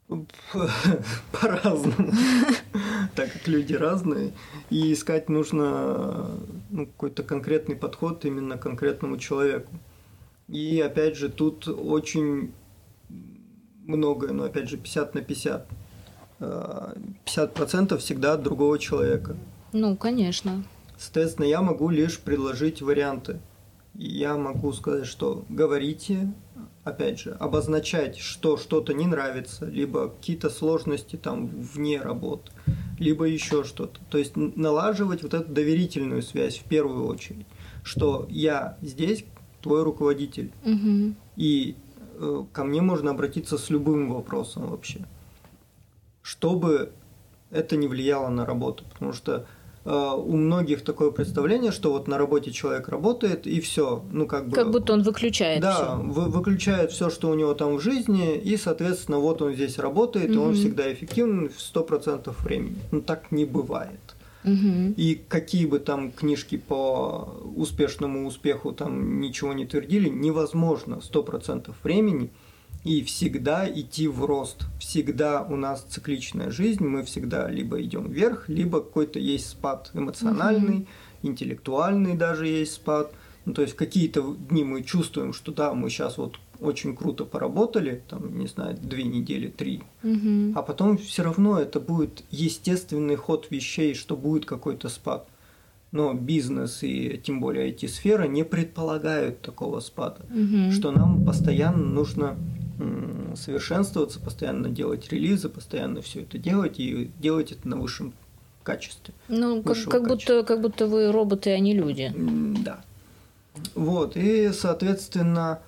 [1.33, 2.13] По-разному,
[3.15, 4.33] так как люди разные,
[4.69, 6.31] и искать нужно
[6.71, 9.73] ну, какой-то конкретный подход именно конкретному человеку.
[10.49, 12.53] И опять же, тут очень
[13.91, 15.67] многое, но опять же 50 на 50.
[16.41, 19.37] 50% э, всегда от другого человека.
[19.73, 20.65] Ну, конечно.
[20.99, 23.41] Соответственно, я могу лишь предложить варианты.
[23.95, 26.33] Я могу сказать, что говорите,
[26.85, 32.53] опять же, обозначать, что что-то не нравится, либо какие-то сложности там вне работы,
[32.99, 34.01] либо еще что-то.
[34.11, 37.47] То есть налаживать вот эту доверительную связь в первую очередь,
[37.83, 39.25] что я здесь
[39.61, 41.15] твой руководитель, угу.
[41.37, 41.77] и
[42.53, 45.07] ко мне можно обратиться с любым вопросом вообще,
[46.23, 46.93] чтобы
[47.51, 49.47] это не влияло на работу, потому что
[49.85, 54.49] э, у многих такое представление, что вот на работе человек работает и все, ну как
[54.49, 54.55] бы.
[54.55, 55.61] Как будто он выключает.
[55.61, 55.97] Да, всё.
[55.97, 60.31] Вы, выключает все, что у него там в жизни, и, соответственно, вот он здесь работает,
[60.31, 60.35] угу.
[60.35, 62.79] и он всегда эффективен в сто процентов времени.
[62.93, 64.10] Ну так не бывает.
[64.45, 64.95] Угу.
[64.97, 71.77] И какие бы там книжки по успешному успеху там ничего не твердили, невозможно сто процентов
[71.83, 72.31] времени
[72.85, 74.65] и всегда идти в рост.
[74.79, 80.79] Всегда у нас цикличная жизнь, мы всегда либо идем вверх, либо какой-то есть спад эмоциональный,
[80.79, 80.87] угу.
[81.23, 83.13] интеллектуальный даже есть спад.
[83.45, 88.03] Ну, то есть какие-то дни мы чувствуем, что да, мы сейчас вот очень круто поработали,
[88.09, 90.53] там, не знаю, две недели, три, угу.
[90.55, 95.27] а потом все равно это будет естественный ход вещей, что будет какой-то спад.
[95.93, 100.71] Но бизнес и тем более IT-сфера не предполагают такого спада, угу.
[100.73, 102.37] что нам постоянно нужно
[103.37, 108.13] совершенствоваться, постоянно делать релизы, постоянно все это делать и делать это на высшем
[108.63, 109.15] качестве.
[109.29, 112.13] Ну, как, как, будто, как будто вы роботы, а не люди.
[112.65, 112.83] Да.
[113.75, 115.61] Вот, и, соответственно,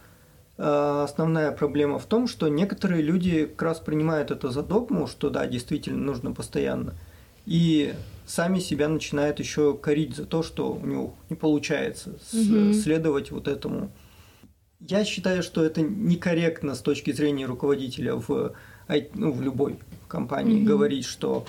[0.58, 5.46] основная проблема в том, что некоторые люди как раз принимают это за догму, что да,
[5.46, 6.94] действительно нужно постоянно,
[7.46, 7.94] и
[8.26, 12.72] сами себя начинают еще корить за то, что у него не получается угу.
[12.72, 13.90] следовать вот этому.
[14.80, 18.54] Я считаю, что это некорректно с точки зрения руководителя в,
[19.14, 20.66] ну, в любой компании угу.
[20.66, 21.46] говорить, что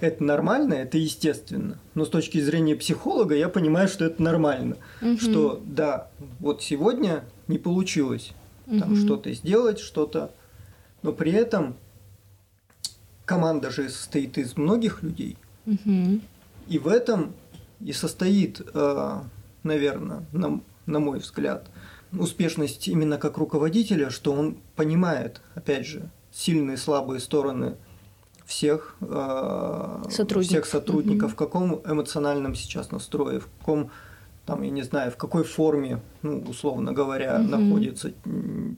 [0.00, 1.78] это нормально, это естественно.
[1.94, 4.76] Но с точки зрения психолога я понимаю, что это нормально.
[5.00, 5.18] Угу.
[5.18, 6.10] Что да,
[6.40, 8.32] вот сегодня не получилось
[8.78, 8.96] там угу.
[9.00, 10.32] что-то сделать, что-то.
[11.02, 11.76] Но при этом
[13.24, 15.36] команда же состоит из многих людей.
[15.66, 16.20] Угу.
[16.68, 17.34] И в этом
[17.80, 19.20] и состоит, э,
[19.62, 21.68] наверное, на, на мой взгляд,
[22.12, 27.76] успешность именно как руководителя, что он понимает, опять же, сильные и слабые стороны
[28.44, 30.50] всех, э, Сотрудник.
[30.50, 31.32] всех сотрудников, угу.
[31.32, 33.90] в каком эмоциональном сейчас настрое, в каком
[34.46, 37.48] там, я не знаю, в какой форме, ну, условно говоря, угу.
[37.48, 38.12] находится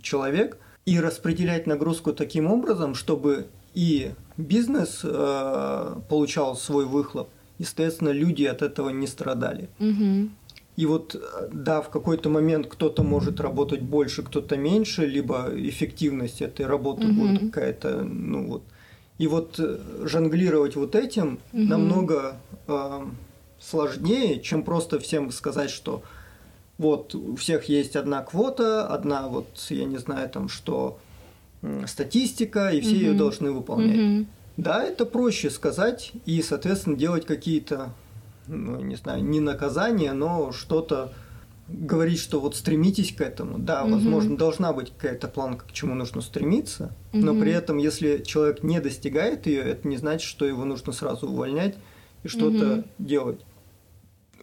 [0.03, 8.11] человек, и распределять нагрузку таким образом, чтобы и бизнес э, получал свой выхлоп, и, соответственно,
[8.11, 9.68] люди от этого не страдали.
[9.81, 10.31] Угу.
[10.77, 11.16] И вот,
[11.53, 17.14] да, в какой-то момент кто-то может работать больше, кто-то меньше, либо эффективность этой работы угу.
[17.14, 18.62] будет какая-то, ну вот.
[19.18, 21.62] И вот э, жонглировать вот этим угу.
[21.62, 23.07] намного э,
[23.68, 26.03] сложнее, чем просто всем сказать, что
[26.79, 30.98] вот у всех есть одна квота, одна вот, я не знаю, там что,
[31.87, 33.00] статистика, и все угу.
[33.00, 34.20] ее должны выполнять.
[34.20, 34.27] Угу.
[34.57, 37.92] Да, это проще сказать и, соответственно, делать какие-то,
[38.46, 41.12] ну, не знаю, не наказания, но что-то
[41.66, 43.59] говорить, что вот стремитесь к этому.
[43.59, 43.94] Да, угу.
[43.94, 47.24] возможно, должна быть какая-то планка, к чему нужно стремиться, угу.
[47.24, 51.29] но при этом, если человек не достигает ее, это не значит, что его нужно сразу
[51.29, 51.77] увольнять
[52.24, 52.85] и что-то угу.
[52.98, 53.40] делать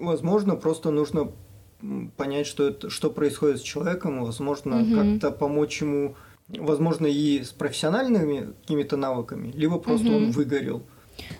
[0.02, 1.32] возможно, просто нужно
[2.18, 4.96] понять, что, это, что происходит с человеком, возможно, угу.
[4.96, 6.16] как-то помочь ему,
[6.48, 10.18] возможно, и с профессиональными какими-то навыками, либо просто угу.
[10.18, 10.84] он выгорел.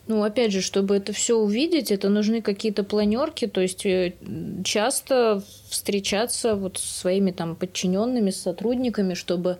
[0.08, 4.14] Ну, опять же, чтобы это все увидеть, это нужны какие-то планерки, то есть э,
[4.64, 9.58] часто встречаться вот с своими там подчиненными, с сотрудниками, чтобы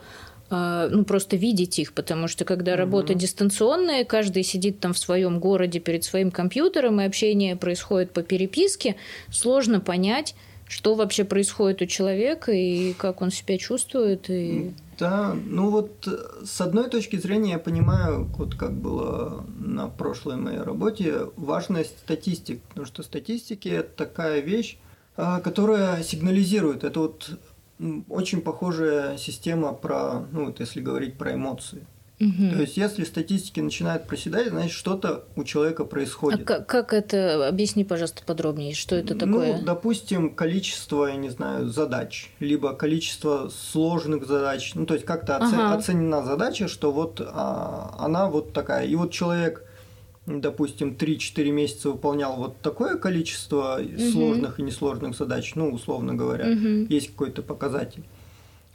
[0.52, 2.80] ну, просто видеть их, потому что когда угу.
[2.80, 8.22] работа дистанционная, каждый сидит там в своем городе перед своим компьютером, и общение происходит по
[8.22, 8.98] переписке,
[9.32, 10.36] сложно понять,
[10.68, 14.30] что вообще происходит у человека и как он себя чувствует.
[14.30, 14.74] И...
[14.98, 16.08] Да, ну вот
[16.46, 22.62] с одной точки зрения я понимаю, вот как было на прошлой моей работе, важность статистик,
[22.64, 24.78] потому что статистики это такая вещь,
[25.18, 26.84] а, которая сигнализирует.
[26.86, 27.32] Это вот
[28.10, 31.86] очень похожая система про, ну вот если говорить про эмоции.
[32.22, 32.52] Угу.
[32.54, 36.42] То есть, если статистики начинают проседать, значит, что-то у человека происходит.
[36.42, 37.48] А как, как это?
[37.48, 39.58] Объясни, пожалуйста, подробнее, что это такое?
[39.58, 44.74] Ну, допустим, количество, я не знаю, задач, либо количество сложных задач.
[44.76, 45.74] Ну, то есть, как-то ага.
[45.74, 48.86] оценена задача, что вот а, она вот такая.
[48.86, 49.66] И вот человек
[50.26, 54.12] допустим, 3-4 месяца выполнял вот такое количество угу.
[54.12, 56.86] сложных и несложных задач, ну, условно говоря, угу.
[56.90, 58.04] есть какой-то показатель.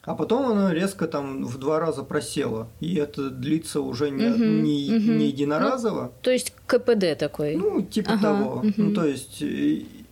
[0.03, 2.69] А потом оно резко там в два раза просело.
[2.79, 5.13] И это длится уже не, угу, не, угу.
[5.19, 6.03] не единоразово.
[6.03, 7.57] Ну, то есть КПД такой.
[7.57, 8.59] Ну, типа ага, того.
[8.59, 8.73] Угу.
[8.77, 10.07] Ну, то есть, и,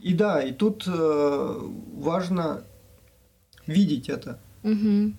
[0.00, 1.60] и да, и тут э,
[1.94, 2.64] важно
[3.66, 4.38] видеть это.
[4.62, 5.12] Угу.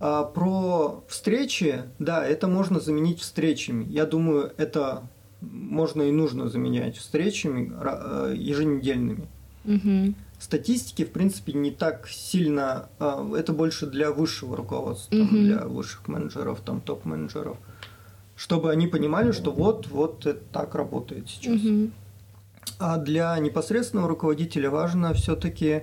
[0.00, 3.84] А про встречи, да, это можно заменить встречами.
[3.84, 5.02] Я думаю, это
[5.42, 9.28] можно и нужно заменять встречами э, еженедельными.
[9.66, 10.14] Угу.
[10.38, 12.88] Статистики, в принципе, не так сильно.
[12.98, 15.36] А, это больше для высшего руководства, угу.
[15.36, 17.58] для высших менеджеров, там топ-менеджеров,
[18.36, 21.62] чтобы они понимали, что вот, вот это так работает сейчас.
[21.62, 21.90] Угу.
[22.78, 25.82] А для непосредственного руководителя важно все-таки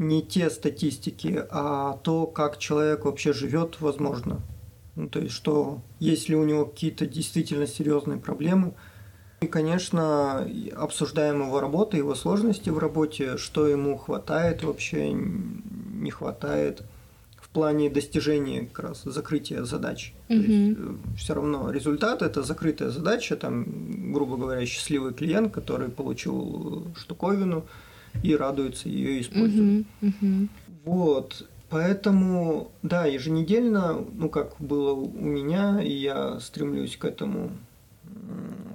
[0.00, 4.40] не те статистики, а то, как человек вообще живет, возможно.
[4.96, 8.72] Ну, то есть, что есть ли у него какие-то действительно серьезные проблемы.
[9.42, 16.82] И, конечно, обсуждаем его работу, его сложности в работе, что ему хватает вообще, не хватает
[17.36, 20.14] в плане достижения как раз закрытия задач.
[20.30, 20.38] Угу.
[20.38, 25.90] То есть, э, все равно результат это закрытая задача, там, грубо говоря, счастливый клиент, который
[25.90, 27.66] получил штуковину,
[28.22, 29.86] и радуются ее использовать.
[30.02, 30.48] Uh-huh, uh-huh.
[30.84, 31.46] Вот.
[31.68, 37.52] Поэтому, да, еженедельно, ну, как было у меня, и я стремлюсь к этому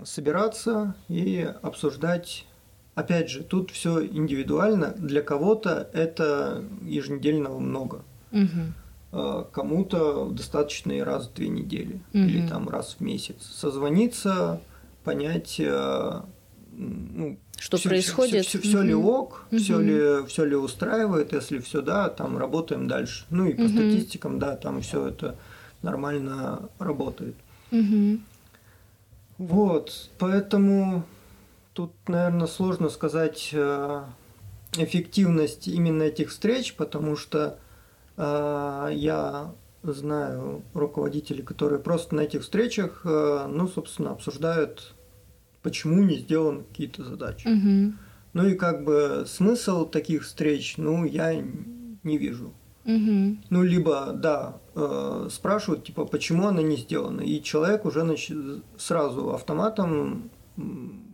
[0.05, 2.45] собираться и обсуждать.
[2.93, 4.93] Опять же, тут все индивидуально.
[4.97, 8.03] Для кого-то это еженедельного много.
[8.31, 9.45] Угу.
[9.51, 12.23] Кому-то достаточно и раз в две недели угу.
[12.23, 13.43] или там раз в месяц.
[13.43, 14.61] Созвониться,
[15.03, 16.21] понять, э,
[16.77, 18.45] ну, что все, происходит.
[18.45, 19.59] Все, все, все, все ли ок, угу.
[19.59, 23.25] все, ли, все ли устраивает, если все да, там работаем дальше.
[23.29, 23.69] Ну и по угу.
[23.69, 25.35] статистикам, да, там все это
[25.81, 27.35] нормально работает.
[27.71, 28.19] Угу.
[29.37, 31.03] Вот, поэтому
[31.73, 34.03] тут, наверное, сложно сказать э,
[34.77, 37.59] эффективность именно этих встреч, потому что
[38.15, 39.51] э, я
[39.83, 44.95] знаю руководителей, которые просто на этих встречах, э, ну, собственно, обсуждают
[45.65, 47.47] почему не сделаны какие-то задачи.
[47.47, 47.93] Угу.
[48.33, 51.43] Ну и как бы смысл таких встреч, ну, я
[52.03, 52.53] не вижу.
[52.85, 53.37] Угу.
[53.49, 58.31] Ну, либо, да, э, спрашивают, типа, почему она не сделана, и человек уже нач...
[58.77, 60.29] сразу автоматом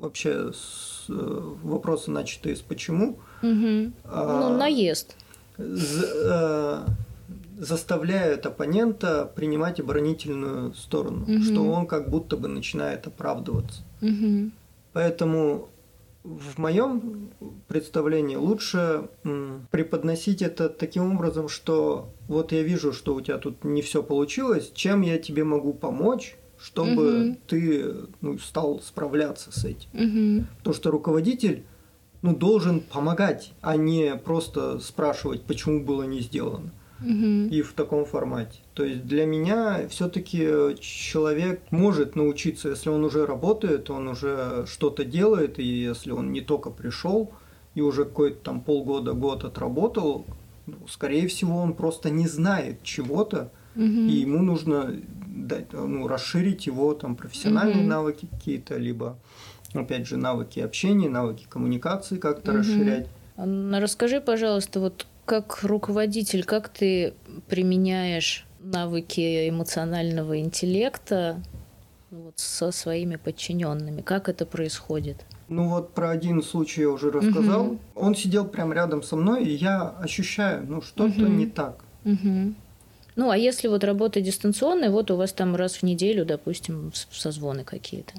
[0.01, 3.19] вообще с, э, вопросы начатые с почему.
[3.41, 3.91] Угу.
[4.03, 5.15] А, ну, наезд.
[5.57, 6.79] З, э,
[7.61, 11.43] заставляют оппонента принимать оборонительную сторону, угу.
[11.43, 13.83] что он как будто бы начинает оправдываться.
[14.01, 14.49] Угу.
[14.93, 15.69] Поэтому
[16.23, 17.29] в моем
[17.67, 19.09] представлении лучше
[19.69, 24.71] преподносить это таким образом, что вот я вижу, что у тебя тут не все получилось,
[24.73, 27.37] чем я тебе могу помочь, чтобы угу.
[27.45, 29.89] ты ну, стал справляться с этим.
[29.93, 30.45] Угу.
[30.57, 31.63] Потому что руководитель
[32.23, 36.71] ну, должен помогать, а не просто спрашивать, почему было не сделано
[37.01, 37.49] угу.
[37.49, 38.59] и в таком формате.
[38.73, 45.03] То есть для меня все-таки человек может научиться, если он уже работает, он уже что-то
[45.03, 47.31] делает, и если он не только пришел
[47.75, 50.25] и уже какой-то там полгода, год отработал,
[50.67, 53.83] ну, скорее всего, он просто не знает чего-то, угу.
[53.83, 54.95] и ему нужно
[55.27, 57.89] дать, ну, расширить его там профессиональные угу.
[57.89, 59.17] навыки какие-то, либо
[59.73, 62.59] опять же навыки общения, навыки коммуникации как-то угу.
[62.59, 63.07] расширять.
[63.37, 67.13] Расскажи, пожалуйста, вот как руководитель, как ты
[67.47, 71.41] применяешь навыки эмоционального интеллекта
[72.09, 74.01] вот, со своими подчиненными?
[74.01, 75.25] Как это происходит?
[75.47, 77.63] Ну вот про один случай я уже рассказал.
[77.63, 77.79] Мгм.
[77.95, 81.37] Он сидел прямо рядом со мной, и я ощущаю, ну что-то Мгм.
[81.37, 81.85] не так.
[82.03, 82.55] Мгм.
[83.15, 87.63] Ну, а если вот работа дистанционная, вот у вас там раз в неделю, допустим, созвоны
[87.63, 88.15] какие-то.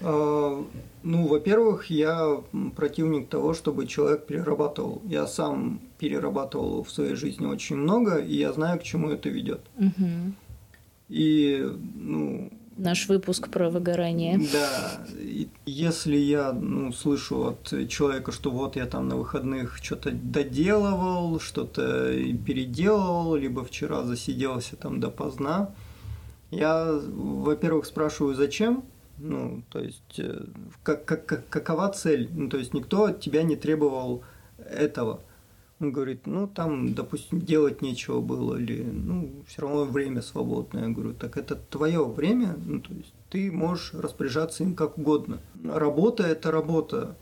[0.00, 0.64] А,
[1.02, 2.42] Ну, во-первых, я
[2.74, 5.02] противник того, чтобы человек перерабатывал.
[5.04, 9.60] Я сам перерабатывал в своей жизни очень много, и я знаю, к чему это ведет.
[9.78, 10.34] Мгм.
[11.08, 14.38] И, ну, Наш выпуск про выгорание.
[14.52, 20.10] Да, и если я ну, слышу от человека, что вот я там на выходных что-то
[20.10, 22.12] доделывал, что-то
[22.44, 25.70] переделывал, либо вчера засиделся там допоздна,
[26.50, 28.82] я, во-первых, спрашиваю, зачем,
[29.18, 30.44] ну, то есть, э,
[30.82, 34.22] как, как, как- какова цель, ну, то есть, никто от тебя не требовал
[34.58, 35.20] этого.
[35.78, 40.84] Он говорит, ну, там, допустим, делать нечего было, или, ну, все равно время свободное.
[40.88, 45.38] Я говорю, так это твое время, ну, то есть, ты можешь распоряжаться им как угодно.
[45.64, 47.16] Работа– это работа.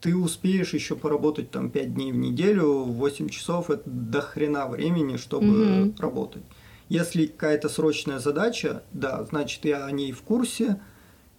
[0.00, 5.16] Ты успеешь еще поработать там 5 дней в неделю, 8 часов– это до хрена времени,
[5.16, 5.94] чтобы Мгм.
[5.98, 6.42] работать.
[6.88, 10.78] Если какая-то срочная задача, да, значит, я о ней в курсе,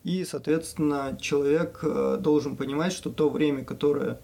[0.04, 4.20] и, соответственно, человек э, должен понимать, что то время, которое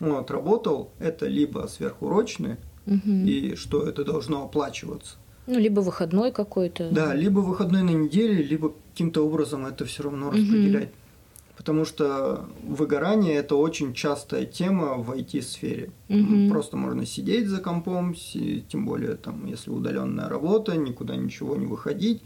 [0.00, 3.26] он отработал, это либо сверхурочное, Мгм.
[3.26, 5.16] и что это должно оплачиваться.
[5.48, 6.90] Ну, либо выходной какой-то.
[6.90, 10.90] Да, либо выходной на неделе, либо каким-то образом это все равно распределять.
[11.56, 15.90] Потому что выгорание это очень частая тема в IT-сфере.
[16.08, 16.50] Мгм.
[16.50, 18.14] Просто можно сидеть за компом,
[18.68, 22.22] тем более там, если удаленная работа, никуда ничего не выходить.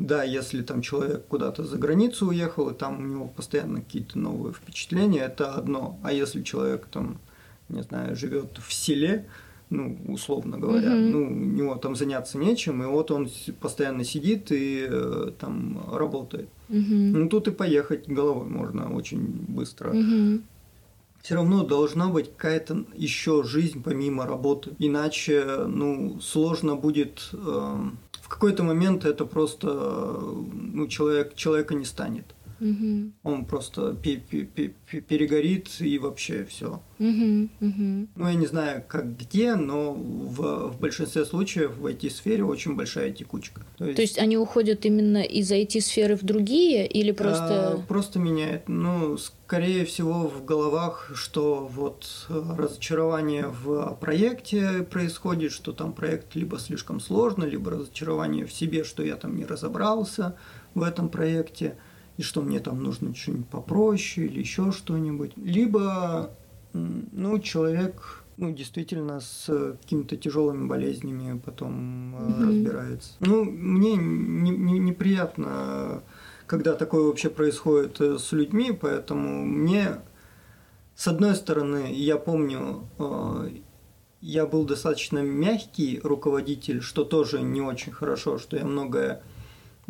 [0.00, 4.54] Да, если там человек куда-то за границу уехал, и там у него постоянно какие-то новые
[4.54, 5.98] впечатления, это одно.
[6.02, 7.18] А если человек там,
[7.68, 9.26] не знаю, живет в селе,
[9.68, 11.10] ну, условно говоря, Мгм.
[11.10, 13.28] ну, у него там заняться нечем, и вот он
[13.60, 16.48] постоянно сидит и э, там работает.
[16.70, 17.12] Мгм.
[17.12, 19.92] Ну, тут и поехать головой можно очень быстро.
[19.92, 20.44] Мгм.
[21.22, 24.70] Все равно должна быть какая-то еще жизнь помимо работы.
[24.78, 27.28] Иначе, ну, сложно будет...
[27.32, 27.36] э,
[28.22, 29.68] в какой-то момент это просто...
[29.68, 30.32] э,
[30.72, 32.24] Ну, человек, человека не станет.
[32.60, 33.14] Мгм.
[33.22, 36.80] Он просто пе- пе- пе- пе- перегорит и вообще все.
[36.98, 37.50] Мгм.
[37.60, 38.08] Мгм.
[38.14, 43.10] Ну, я не знаю, как где, но в, в большинстве случаев в IT-сфере очень большая
[43.12, 43.62] текучка.
[43.78, 47.84] То есть они уходят именно из IT-сферы в другие или А, просто...
[47.88, 48.68] просто меняет.
[48.68, 56.34] Ну, скорее всего, в головах, что вот э, разочарование в проекте происходит, что там проект
[56.36, 60.36] либо слишком сложно, либо разочарование в себе, что я там не разобрался
[60.74, 61.76] в этом проекте,
[62.20, 65.32] и что мне там нужно что-нибудь попроще или еще что-нибудь.
[65.36, 66.30] Либо,
[66.74, 69.46] ну, человек ну, действительно с
[69.80, 72.48] какими-то тяжелыми болезнями потом Мгм.
[72.48, 73.12] разбирается.
[73.20, 76.02] Ну, мне не- не- неприятно
[76.46, 80.00] когда такое вообще происходит э, с людьми, поэтому мне,
[80.96, 83.50] с одной стороны, я помню, э,
[84.20, 89.22] я был достаточно мягкий руководитель, что тоже не очень хорошо, что я многое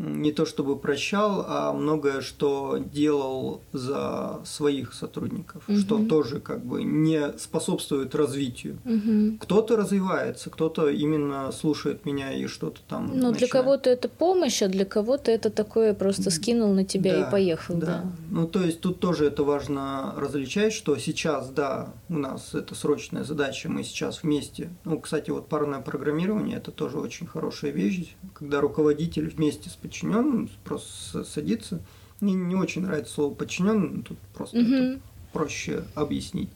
[0.01, 6.09] не то чтобы прощал, а многое что делал за своих сотрудников, что Мгм.
[6.09, 8.79] тоже как бы не способствует развитию.
[8.85, 9.39] Мгм.
[9.39, 13.09] Кто-то развивается, кто-то именно слушает меня и что-то там.
[13.09, 13.53] Ну, для начинает.
[13.53, 17.75] кого-то это помощь, а для кого-то это такое просто скинул на тебя Да, и поехал,
[17.75, 18.05] да.
[18.31, 23.25] Ну, то есть тут тоже это важно различать, что сейчас, да, у нас это срочная
[23.25, 24.71] задача, мы сейчас вместе.
[24.85, 30.49] Ну, кстати, вот парное программирование это тоже очень хорошая вещь, когда руководитель вместе с подчиненным
[30.65, 31.81] просто с- садится.
[32.21, 35.01] Мне не очень нравится слово подчиненный, тут просто это Мгм.
[35.33, 36.51] проще объяснить.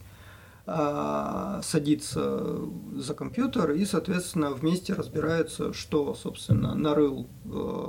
[0.66, 2.58] А, садится
[2.96, 7.88] за компьютер и, соответственно, вместе разбираются, что, собственно, нарыл э,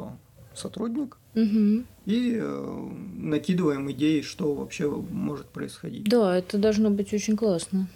[0.54, 1.86] сотрудник, Мгм.
[2.06, 6.04] и э, накидываем идеи, что вообще может происходить.
[6.10, 7.88] Да, это должно быть очень классно.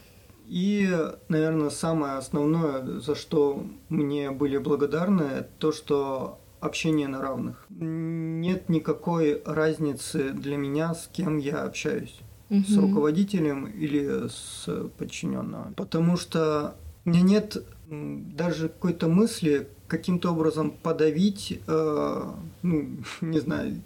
[0.47, 0.89] И,
[1.27, 7.65] наверное, самое основное, за что мне были благодарны, это то, что общение на равных.
[7.69, 12.19] Нет никакой разницы для меня, с кем я общаюсь.
[12.49, 12.81] С Мгм.
[12.81, 15.73] руководителем или с подчиненным.
[15.75, 17.57] Потому что у меня нет
[17.89, 22.23] даже какой-то мысли каким-то образом подавить, э,
[22.63, 22.89] ну,
[23.21, 23.81] не знаю,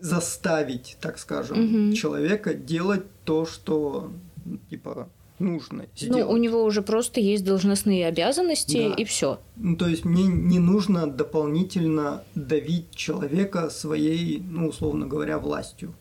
[0.00, 1.92] заставить, так скажем, Мгм.
[1.92, 4.12] человека делать то, что
[4.44, 5.08] ну, типа
[5.40, 6.24] нужно сделать.
[6.26, 8.94] Ну, у него уже просто есть должностные обязанности, Да.
[8.94, 9.40] и все.
[9.56, 15.94] Ну, то есть мне не нужно дополнительно давить человека своей, ну, условно говоря, властью.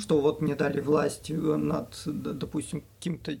[0.00, 3.32] Что вот мне дали власть э, над, допустим, каким-то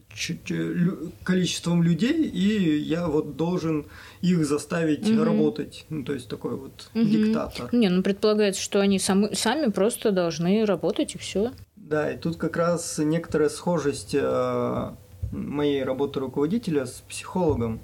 [0.48, 3.86] лю- количеством людей, и я вот должен
[4.20, 5.22] их заставить Мгм.
[5.22, 5.84] работать.
[5.90, 7.10] Ну, то есть такой вот Мгм.
[7.10, 7.68] диктатор.
[7.72, 11.52] Не, ну предполагается, что они самы, сами просто должны работать, и все.
[11.76, 14.90] Да, и тут как раз некоторая схожесть э,
[15.32, 17.80] моей работы руководителя с психологом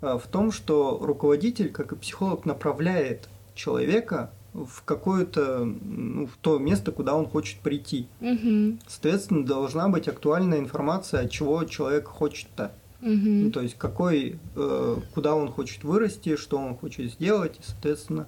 [0.00, 6.58] э, в том, что руководитель, как и психолог, направляет человека в какое-то ну, в то
[6.58, 8.08] место, куда он хочет прийти.
[8.20, 8.78] Угу.
[8.86, 12.72] Соответственно, должна быть актуальная информация, от чего человек хочет-то.
[13.00, 13.10] Угу.
[13.10, 18.26] Ну, то есть какой, э, куда он хочет вырасти, что он хочет сделать, и, соответственно,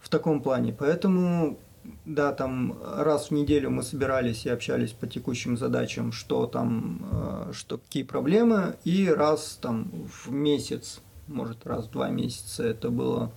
[0.00, 0.74] в таком плане.
[0.78, 1.58] Поэтому,
[2.04, 7.52] да, там раз в неделю мы собирались и общались по текущим задачам, что там, э,
[7.52, 13.32] что какие проблемы, и раз там в месяц, может раз в два месяца это было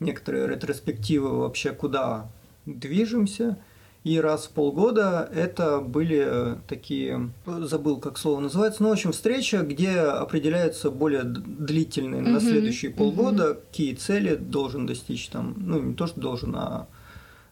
[0.00, 2.30] некоторые ретроспективы вообще куда
[2.66, 3.58] движемся–
[4.04, 9.58] и раз в полгода это были такие, забыл, как слово называется, ну, в общем, встреча,
[9.58, 12.28] где определяются более длительные mm-hmm.
[12.28, 13.62] на следующие полгода, mm-hmm.
[13.70, 16.88] какие цели должен достичь там, ну, не то, что должен, а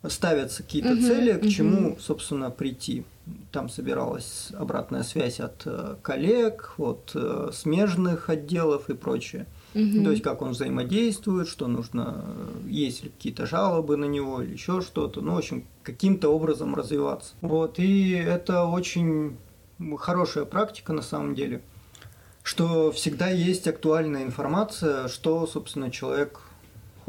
[0.09, 1.07] ставятся какие-то mm-hmm.
[1.07, 2.01] цели, к чему, mm-hmm.
[2.01, 3.05] собственно, прийти.
[3.53, 9.47] Там собиралась обратная связь от э, коллег, от э, смежных отделов и прочее.
[9.75, 10.03] Угу.
[10.05, 12.25] То есть как он взаимодействует, что нужно,
[12.67, 15.21] есть ли какие-то жалобы на него или еще что-то.
[15.21, 17.35] Ну, в общем, каким-то образом развиваться.
[17.41, 19.37] Вот, и это очень
[19.99, 21.63] хорошая практика на самом деле,
[22.43, 26.41] что всегда есть актуальная информация, что, собственно, человек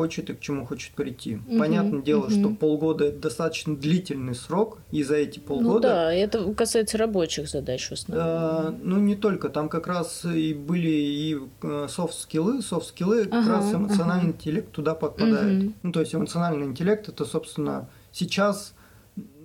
[0.02, 1.36] хочет и к чему хочет прийти.
[1.36, 2.32] Угу, Понятное дело, угу.
[2.32, 5.74] что полгода это достаточно длительный срок, и за эти полгода.
[5.74, 8.28] Ну да, это касается рабочих задач в основном.
[8.28, 11.40] А, ну не только, там как раз и были и
[11.88, 14.38] софт-скиллы, софт-скиллы, ага, как раз эмоциональный ага.
[14.38, 15.64] интеллект туда подпадает.
[15.64, 15.74] Угу.
[15.84, 18.74] Ну то есть эмоциональный интеллект это, собственно, сейчас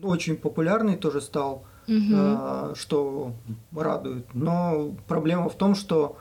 [0.02, 2.74] очень популярный тоже стал, угу.
[2.76, 3.32] что
[3.74, 4.24] радует.
[4.32, 6.16] Но проблема в том, что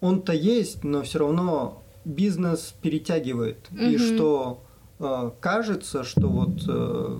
[0.00, 3.68] он-то есть, но все равно бизнес перетягивает.
[3.72, 3.82] Угу.
[3.82, 4.62] И что
[4.98, 7.18] э, кажется, что вот э,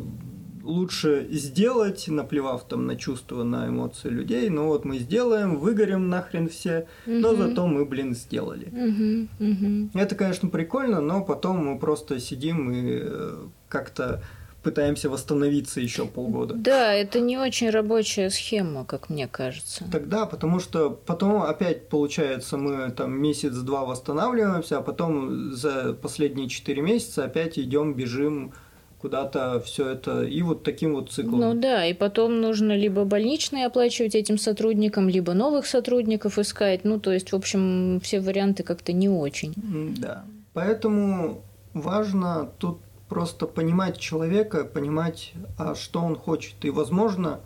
[0.62, 6.48] лучше сделать, наплевав там на чувства, на эмоции людей, но вот мы сделаем, выгорим нахрен
[6.48, 7.16] все, угу.
[7.16, 8.68] но зато мы, блин, сделали.
[8.68, 9.50] Угу.
[9.50, 9.90] Угу.
[9.98, 14.22] Это, конечно, прикольно, но потом мы просто сидим и э, как-то
[14.66, 16.54] пытаемся восстановиться еще полгода.
[16.54, 19.84] Да, это не очень рабочая схема, как мне кажется.
[19.92, 26.82] Тогда, потому что потом опять получается мы там месяц-два восстанавливаемся, а потом за последние четыре
[26.82, 28.54] месяца опять идем, бежим
[29.00, 31.38] куда-то все это и вот таким вот циклом.
[31.38, 36.84] Ну да, и потом нужно либо больничные оплачивать этим сотрудникам, либо новых сотрудников искать.
[36.84, 39.54] Ну, то есть, в общем, все варианты как-то не очень.
[39.96, 40.24] Да.
[40.54, 41.42] Поэтому
[41.72, 46.64] важно тут просто понимать человека, понимать, а что он хочет.
[46.64, 47.40] И, возможно,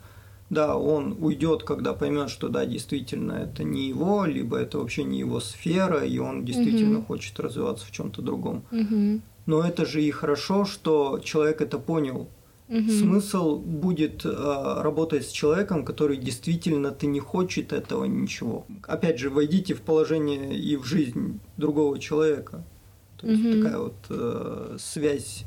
[0.49, 5.19] да, он уйдет, когда поймет, что да, действительно это не его, либо это вообще не
[5.19, 7.07] его сфера, и он действительно угу.
[7.07, 8.63] хочет развиваться в чем-то другом.
[8.71, 9.21] Угу.
[9.45, 12.27] Но это же и хорошо, что человек это понял.
[12.67, 12.89] Угу.
[12.89, 18.65] Смысл будет э, работать с человеком, который действительно ты не хочет этого ничего.
[18.83, 22.63] Опять же, войдите в положение и в жизнь другого человека.
[23.19, 23.61] То есть угу.
[23.61, 25.45] такая вот э, связь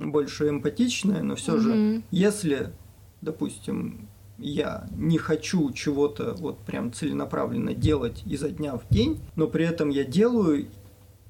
[0.00, 1.60] больше эмпатичная, но все угу.
[1.60, 2.72] же, если,
[3.20, 9.66] допустим, я не хочу чего-то вот прям целенаправленно делать изо дня в день, но при
[9.66, 10.66] этом я делаю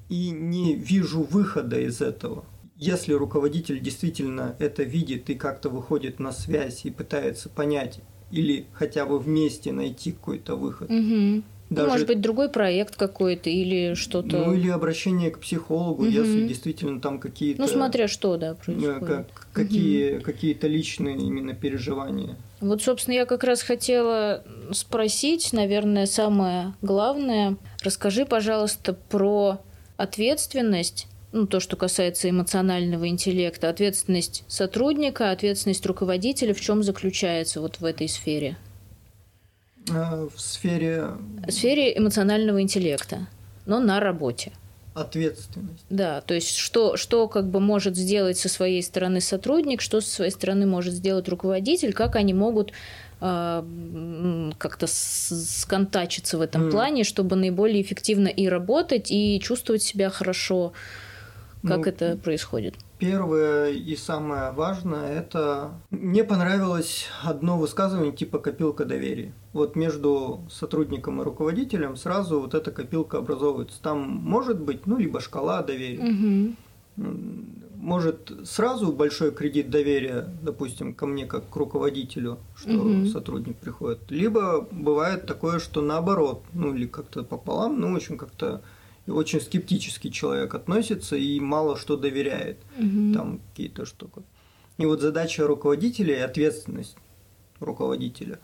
[0.09, 2.45] и не вижу выхода из этого.
[2.75, 7.99] Если руководитель действительно это видит и как-то выходит на связь и пытается понять
[8.31, 11.43] или хотя бы вместе найти какой-то выход, угу.
[11.71, 11.87] Даже...
[11.87, 14.45] Может быть, другой проект какой-то или что-то.
[14.45, 16.11] Ну, или обращение к психологу, угу.
[16.11, 17.61] если действительно там какие-то.
[17.61, 18.99] Ну, смотря что, да, происходит.
[19.07, 20.23] Как, какие, угу.
[20.23, 22.35] какие-то личные именно переживания.
[22.59, 24.43] Вот, собственно, я как раз хотела
[24.73, 27.55] спросить, наверное, самое главное.
[27.81, 29.61] Расскажи, пожалуйста, про
[29.95, 37.79] ответственность ну, то, что касается эмоционального интеллекта, ответственность сотрудника, ответственность руководителя, в чем заключается вот
[37.79, 38.57] в этой сфере?
[39.89, 41.11] Э, в сфере...
[41.47, 43.27] В сфере эмоционального интеллекта,
[43.65, 44.51] но на работе.
[44.93, 45.85] Ответственность.
[45.89, 50.09] Да, то есть что, что как бы может сделать со своей стороны сотрудник, что со
[50.09, 52.73] своей стороны может сделать руководитель, как они могут
[53.21, 56.71] э, как-то сконтачиться в этом mm.
[56.71, 60.73] плане, чтобы наиболее эффективно и работать, и чувствовать себя хорошо.
[61.63, 62.75] Как ну, это происходит?
[62.97, 69.31] Первое и самое важное– это мне понравилось одно высказывание типа «копилка доверия».
[69.53, 73.81] Вот между сотрудником и руководителем сразу вот эта копилка образовывается.
[73.81, 76.55] Там может быть, ну, либо шкала доверия.
[76.97, 77.05] Угу.
[77.75, 83.05] Может сразу большой кредит доверия, допустим, ко мне как к руководителю, что угу.
[83.05, 83.99] сотрудник приходит.
[84.09, 88.61] Либо бывает такое, что наоборот, ну или как-то пополам, ну, в общем, как-то
[89.07, 92.57] очень скептически человек относится и мало что доверяет.
[92.77, 93.13] Угу.
[93.13, 94.21] Там какие-то штуки.
[94.77, 96.97] И вот задача руководителя и ответственность
[97.59, 98.39] руководителя,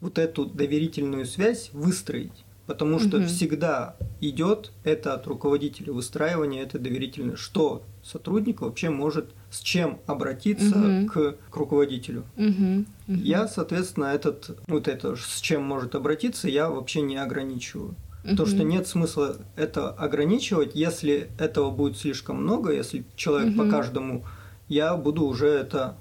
[0.00, 2.44] вот эту доверительную связь выстроить.
[2.66, 3.26] Потому что угу.
[3.26, 10.78] всегда идет это от руководителя, выстраивание этой доверительной, что сотрудник вообще может с чем обратиться
[10.78, 11.08] угу.
[11.08, 12.24] к, к руководителю.
[12.36, 12.84] Угу.
[13.08, 13.18] Угу.
[13.18, 17.96] Я, соответственно, этот, вот это с чем может обратиться, я вообще не ограничиваю.
[18.24, 18.36] Угу.
[18.36, 23.64] То, что нет смысла это ограничивать, если этого будет слишком много, если человек угу.
[23.64, 24.24] по каждому,
[24.68, 25.96] я буду уже это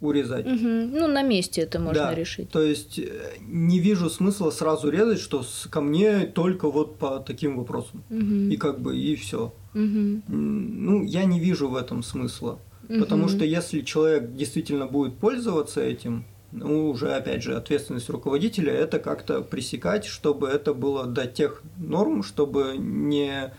[0.00, 0.46] урезать.
[0.46, 0.68] Угу.
[0.98, 2.14] Ну, на месте это можно да.
[2.14, 2.50] решить.
[2.50, 7.56] То есть э, не вижу смысла сразу резать, что ко мне только вот по таким
[7.56, 8.02] вопросам.
[8.10, 8.50] Угу.
[8.50, 9.52] И как бы и все.
[9.74, 10.22] Угу.
[10.28, 12.58] Ну, я не вижу в этом смысла.
[12.88, 13.00] Угу.
[13.00, 18.98] Потому что если человек действительно будет пользоваться этим, ну, уже, опять же, ответственность руководителя– это
[18.98, 23.52] как-то пресекать, чтобы это было до тех норм, чтобы не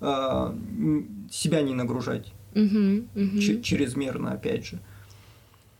[0.00, 0.52] э,
[1.30, 3.62] себя не нагружать угу, угу.
[3.62, 4.78] чрезмерно, опять же.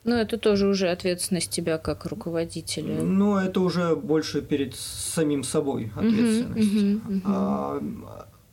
[0.05, 3.03] Ну, это тоже уже ответственность тебя как руководителя.
[3.03, 6.73] Ну, это уже больше перед самим собой ответственность.
[6.75, 7.23] Uh-huh, uh-huh, uh-huh.
[7.25, 7.83] А,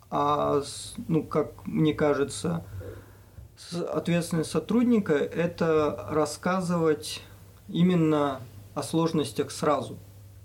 [0.10, 0.64] а,
[1.10, 2.64] ну, как мне кажется,
[3.94, 7.22] ответственность сотрудника– это рассказывать
[7.68, 8.42] именно
[8.74, 9.94] о сложностях сразу.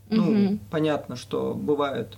[0.09, 0.17] Uh-huh.
[0.17, 2.17] Ну, понятно, что бывает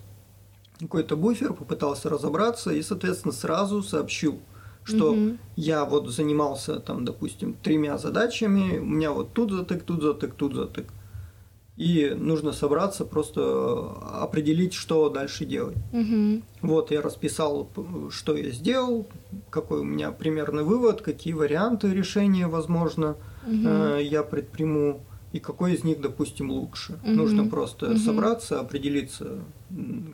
[0.78, 4.38] какой-то буфер, попытался разобраться и, соответственно, сразу сообщил–
[4.88, 5.36] что угу.
[5.56, 10.54] я вот занимался там, допустим, тремя задачами, у меня вот тут затык, тут затык, тут
[10.54, 10.86] затык.
[11.76, 15.76] И нужно собраться, просто определить, что дальше делать.
[15.92, 16.42] Угу.
[16.62, 17.68] Вот я расписал,
[18.10, 19.06] что я сделал,
[19.48, 23.18] какой у меня примерный вывод, какие варианты решения, возможно, угу.
[24.00, 25.00] Я предприму,
[25.32, 26.94] и какой из них, допустим, лучше.
[27.02, 27.10] Угу.
[27.10, 27.98] Нужно просто угу.
[27.98, 29.40] собраться, определиться,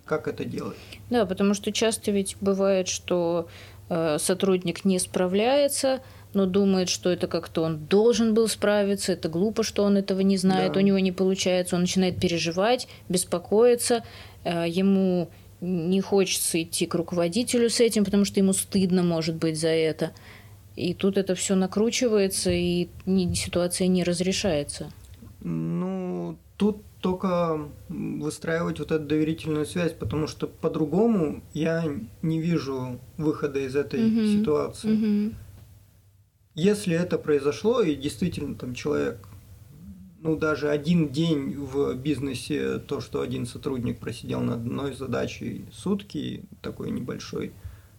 [0.04, 0.76] как это делать.
[1.10, 3.48] Да, потому что часто ведь бывает, что
[3.90, 6.00] Э, сотрудник не справляется,
[6.32, 10.38] но думает, что это как-то он должен был справиться, это глупо, что он этого не
[10.38, 10.80] знает, да.
[10.80, 14.02] у него не получается, он начинает переживать, беспокоиться,
[14.44, 15.28] э, ему
[15.60, 20.12] не хочется идти к руководителю с этим, потому что ему стыдно, может быть, за это.
[20.76, 22.88] И тут это все накручивается, и
[23.34, 24.90] ситуация не разрешается.
[25.40, 31.84] Ну, тут только выстраивать вот эту доверительную связь, потому что по-другому я
[32.22, 34.40] не вижу выхода из этой mm-hmm.
[34.40, 34.88] ситуации.
[34.88, 35.34] Mm-hmm.
[36.54, 39.28] Если это произошло, и действительно там человек,
[40.22, 46.44] ну даже один день в бизнесе, то, что один сотрудник просидел над одной задачей сутки,
[46.62, 47.52] такой небольшой,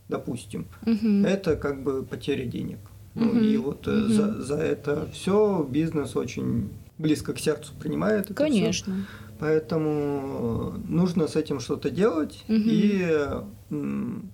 [0.07, 1.27] допустим, mm-hmm.
[1.27, 2.79] это как бы потеря денег.
[3.13, 3.45] Ну mm-hmm.
[3.45, 4.07] и вот mm-hmm.
[4.07, 8.93] за, за это все бизнес очень близко к сердцу принимает это Конечно.
[8.93, 9.03] Всё.
[9.37, 12.57] Поэтому нужно с этим что-то делать, угу.
[12.57, 13.27] и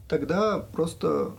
[0.07, 1.32] тогда просто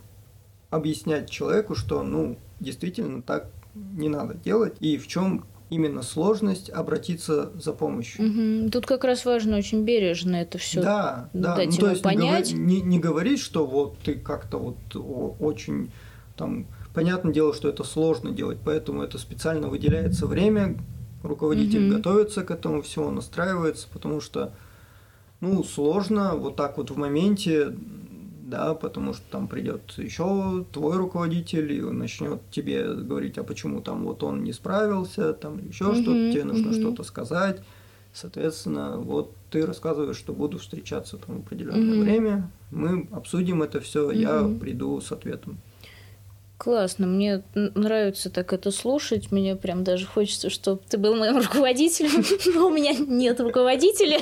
[0.71, 7.51] объяснять человеку, что ну действительно так не надо делать, и в чем именно сложность обратиться
[7.55, 8.27] за помощью.
[8.27, 8.71] Угу.
[8.71, 11.57] Тут как раз важно очень бережно это все да, да.
[11.57, 12.53] дать ну, то есть понять.
[12.53, 14.77] Не, не, не говорить, что вот ты как-то вот
[15.41, 15.91] очень
[16.37, 20.77] там понятное дело, что это сложно делать, поэтому это специально выделяется время,
[21.23, 21.97] руководитель угу.
[21.97, 24.53] готовится к этому всему, настраивается, потому что
[25.41, 27.75] ну, сложно вот так вот в моменте,
[28.53, 33.81] да, потому что там придет еще твой руководитель и он начнет тебе говорить, а почему
[33.81, 36.75] там вот он не справился, там еще угу, что-то, тебе нужно угу.
[36.75, 37.63] что-то сказать.
[38.13, 42.03] Соответственно, вот ты рассказываешь, что буду встречаться там в определенное угу.
[42.03, 44.13] время, мы обсудим это все, угу.
[44.13, 45.57] я приду с ответом.
[46.63, 52.25] Классно, мне нравится так это слушать, мне прям даже хочется, чтобы ты был моим руководителем,
[52.55, 54.21] но у меня нет руководителя.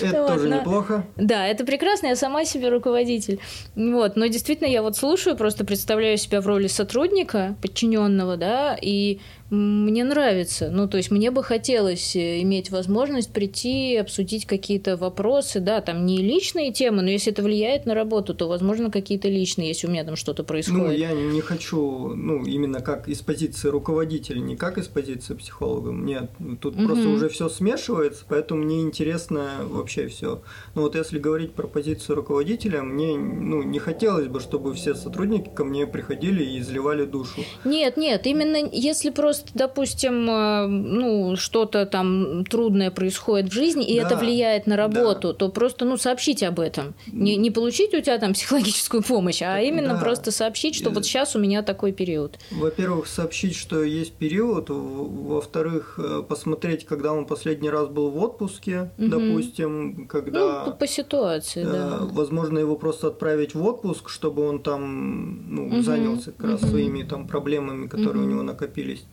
[0.00, 1.04] Это тоже неплохо.
[1.16, 3.40] Да, это прекрасно, я сама себе руководитель.
[3.74, 9.18] Вот, но действительно я вот слушаю, просто представляю себя в роли сотрудника, подчиненного, да, и
[9.50, 10.70] мне нравится.
[10.70, 16.06] Ну, то есть мне бы хотелось э, иметь возможность прийти, обсудить какие-то вопросы, да, там
[16.06, 19.90] не личные темы, но если это влияет на работу, то, возможно, какие-то личные, если у
[19.90, 20.86] меня там что-то происходит.
[20.86, 25.90] Ну, я не хочу, ну, именно как из позиции руководителя, не как из позиции психолога.
[25.90, 26.28] Мне
[26.60, 26.86] тут угу.
[26.86, 30.42] просто уже все смешивается, поэтому мне интересно вообще все.
[30.76, 35.50] Но вот если говорить про позицию руководителя, мне, ну, не хотелось бы, чтобы все сотрудники
[35.52, 37.40] ко мне приходили и изливали душу.
[37.64, 43.86] Нет, нет, именно если просто просто, допустим, э, ну, что-то там трудное происходит в жизни,
[43.86, 45.34] и да, это влияет на работу, да.
[45.34, 46.94] то просто, ну, сообщите об этом.
[47.12, 50.00] Не, не получить у тебя там психологическую помощь, а именно да.
[50.00, 52.38] просто сообщить, что вот сейчас у меня такой период.
[52.50, 58.90] Во-первых, сообщить, что есть период, во-вторых, э, посмотреть, когда он последний раз был в отпуске,
[58.98, 59.08] угу.
[59.08, 60.64] допустим, когда...
[60.66, 61.98] Ну, по ситуации, э, да.
[62.12, 65.82] Возможно, его просто отправить в отпуск, чтобы он там ну, угу.
[65.82, 66.70] занялся как раз угу.
[66.70, 68.26] своими там проблемами, которые угу.
[68.26, 69.04] у него накопились.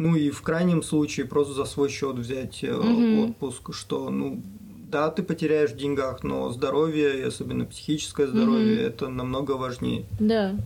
[0.00, 3.18] Ну и в крайнем случае просто за свой счет взять Мгм.
[3.18, 4.42] отпуск, что, ну,
[4.90, 8.86] да, ты потеряешь в деньгах, но здоровье, и особенно психическое здоровье, Мгм.
[8.86, 10.06] это намного важнее.
[10.18, 10.56] Да,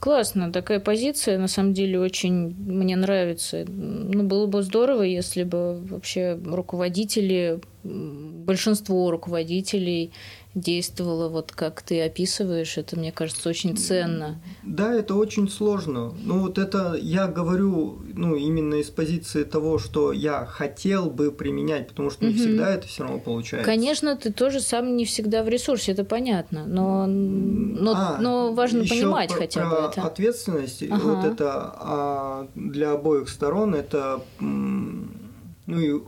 [0.00, 3.64] классно, такая позиция, на самом деле, очень мне нравится.
[3.66, 10.12] Ну, было бы здорово, если бы вообще руководители, большинство руководителей
[10.54, 14.40] действовало вот как ты описываешь, это, мне кажется, очень ценно.
[14.62, 16.14] Да, это очень сложно.
[16.24, 21.88] Ну вот это я говорю, ну именно из позиции того, что я хотел бы применять,
[21.88, 22.38] потому что не Мгм.
[22.38, 23.68] всегда это все равно получается.
[23.68, 28.84] Конечно, ты тоже сам не всегда в ресурсе, это понятно, но, но, А, но важно
[28.84, 30.02] понимать про- хотя про бы это.
[30.02, 31.02] Ответственность, Ага.
[31.02, 31.50] вот это
[31.80, 36.00] а, для обоих сторон это, ну и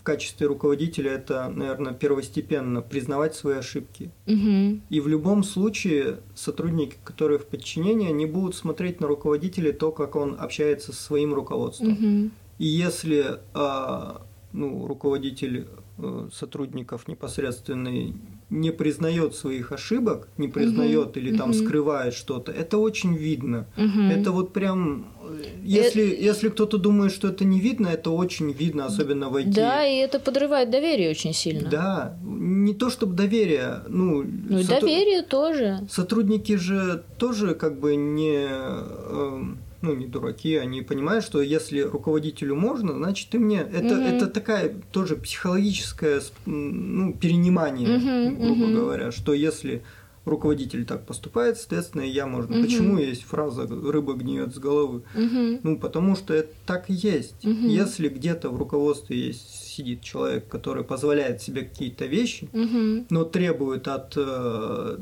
[0.00, 4.10] в качестве руководителя это, наверное, первостепенно признавать свои ошибки.
[4.24, 4.80] Мгм.
[4.88, 10.16] И в любом случае сотрудники, которые в подчинении, они будут смотреть на руководителя то, как
[10.16, 11.90] он общается со своим руководством.
[11.90, 12.30] Мгм.
[12.56, 14.22] И если а,
[14.54, 15.66] ну, руководитель
[15.98, 18.14] э, сотрудников непосредственный
[18.50, 21.58] не признает своих ошибок, не признает или там мгм.
[21.58, 23.66] скрывает что-то, это очень видно.
[23.76, 24.10] Мгм.
[24.10, 28.86] Это вот прям, э, если, если кто-то думает, что это не видно, это очень видно,
[28.86, 29.54] особенно в IT.
[29.54, 31.70] Да, и это подрывает доверие очень сильно.
[31.70, 35.78] Да, не то чтобы доверие, ну, Ну сотруд- доверие тоже.
[35.88, 42.54] Сотрудники же тоже как бы не, эм, ну, не дураки, они понимают, что если руководителю
[42.54, 43.60] можно, значит и мне.
[43.60, 44.04] Это, Мгм.
[44.04, 48.74] это такая тоже психологическое ну, перенимание, Мгм, грубо мгм.
[48.74, 49.82] говоря, что если
[50.26, 52.54] руководитель так поступает, соответственно, и я можно.
[52.56, 52.64] Мгм.
[52.64, 55.02] Почему есть фраза «рыба гниет с головы»?
[55.14, 55.60] Мгм.
[55.62, 57.42] Ну, потому что это так и есть.
[57.44, 57.66] Мгм.
[57.68, 63.06] Если где-то в руководстве есть, сидит человек, который позволяет себе какие-то вещи, Мгм.
[63.10, 64.96] но требует от э,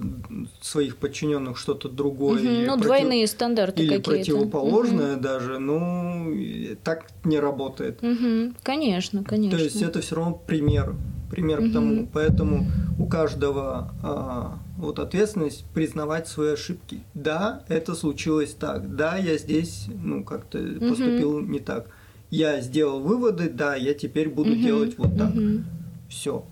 [0.60, 2.38] своих подчиненных что-то другое.
[2.38, 2.48] Мгм.
[2.48, 4.10] или Ну, против- двойные стандарты Или какие-то.
[4.10, 6.32] противоположное даже, ну,
[6.84, 8.00] так не работает.
[8.02, 8.54] Мгм.
[8.62, 9.58] Конечно, конечно.
[9.58, 10.94] То есть это все равно пример.
[11.30, 11.70] Пример Мгм.
[11.70, 12.08] к тому.
[12.12, 12.66] Поэтому
[12.98, 17.00] у каждого а, вот ответственность признавать свои ошибки.
[17.14, 18.96] Да, это случилось так.
[18.96, 20.88] Да, я здесь, ну, как-то Мгм.
[20.88, 21.86] поступил не так.
[22.30, 24.62] Я сделал выводы, да, я теперь буду Мгм.
[24.62, 25.34] делать вот так.
[25.34, 25.64] Мгм.
[26.08, 26.44] Все.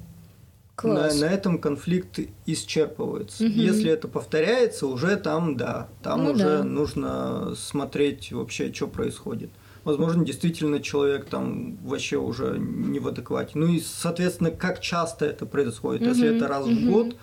[0.83, 1.21] На, Класс.
[1.21, 3.45] на этом конфликт исчерпывается.
[3.45, 3.53] Мгм.
[3.59, 6.65] Если это повторяется, уже там, да, там Ну уже да.
[6.65, 9.51] нужно смотреть вообще, что происходит.
[9.85, 13.53] Возможно, действительно человек там вообще уже не в адеквате.
[13.55, 16.03] Ну и, соответственно, как часто это происходит.
[16.03, 16.37] Если Мгм.
[16.37, 16.93] это раз в Мгм.
[16.93, 17.17] год,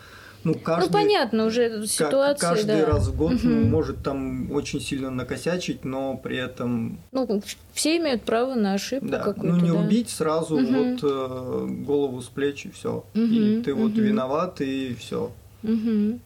[0.43, 2.85] ну каждый, Ну, понятно, уже ситуация, каждый да.
[2.85, 3.69] раз в год ну, Мгм.
[3.69, 7.41] может там очень сильно накосячить, но при этом Ну,
[7.73, 9.79] все имеют право на ошибку да, какую-то, ну не да.
[9.79, 10.73] убить сразу Мгм.
[10.73, 13.05] вот э, голову с плеч и все.
[13.13, 14.01] И Мгм, ты вот мгм.
[14.01, 15.31] виноват и все.
[15.61, 16.19] Мгм.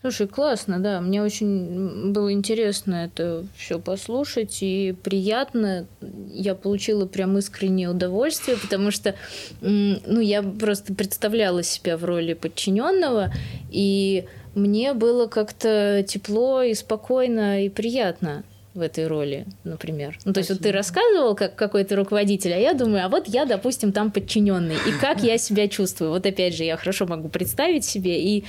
[0.00, 1.00] Слушай, классно, да.
[1.00, 5.86] Мне очень было интересно это все послушать и приятно.
[6.28, 9.16] Я получила прям искреннее удовольствие, потому что,
[9.60, 13.32] ну, я просто представляла себя в роли подчиненного,
[13.70, 18.44] и мне было как-то тепло и спокойно и приятно
[18.78, 20.18] в этой роли, например.
[20.24, 20.76] Ну, то есть вот ты Спасибо.
[20.78, 24.92] рассказывал, как какой то руководитель, а я думаю, а вот я, допустим, там подчиненный, и
[25.00, 26.10] как я себя чувствую.
[26.10, 28.44] Вот опять же, я хорошо могу представить себе, и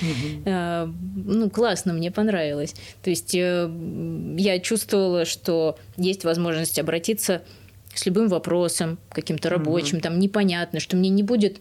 [0.45, 2.75] э, ну, классно, мне понравилось.
[3.03, 3.69] То есть э,
[4.37, 7.41] я чувствовала, что есть возможность обратиться
[7.93, 11.57] с любым вопросом, каким-то рабочим, там непонятно, что мне не будет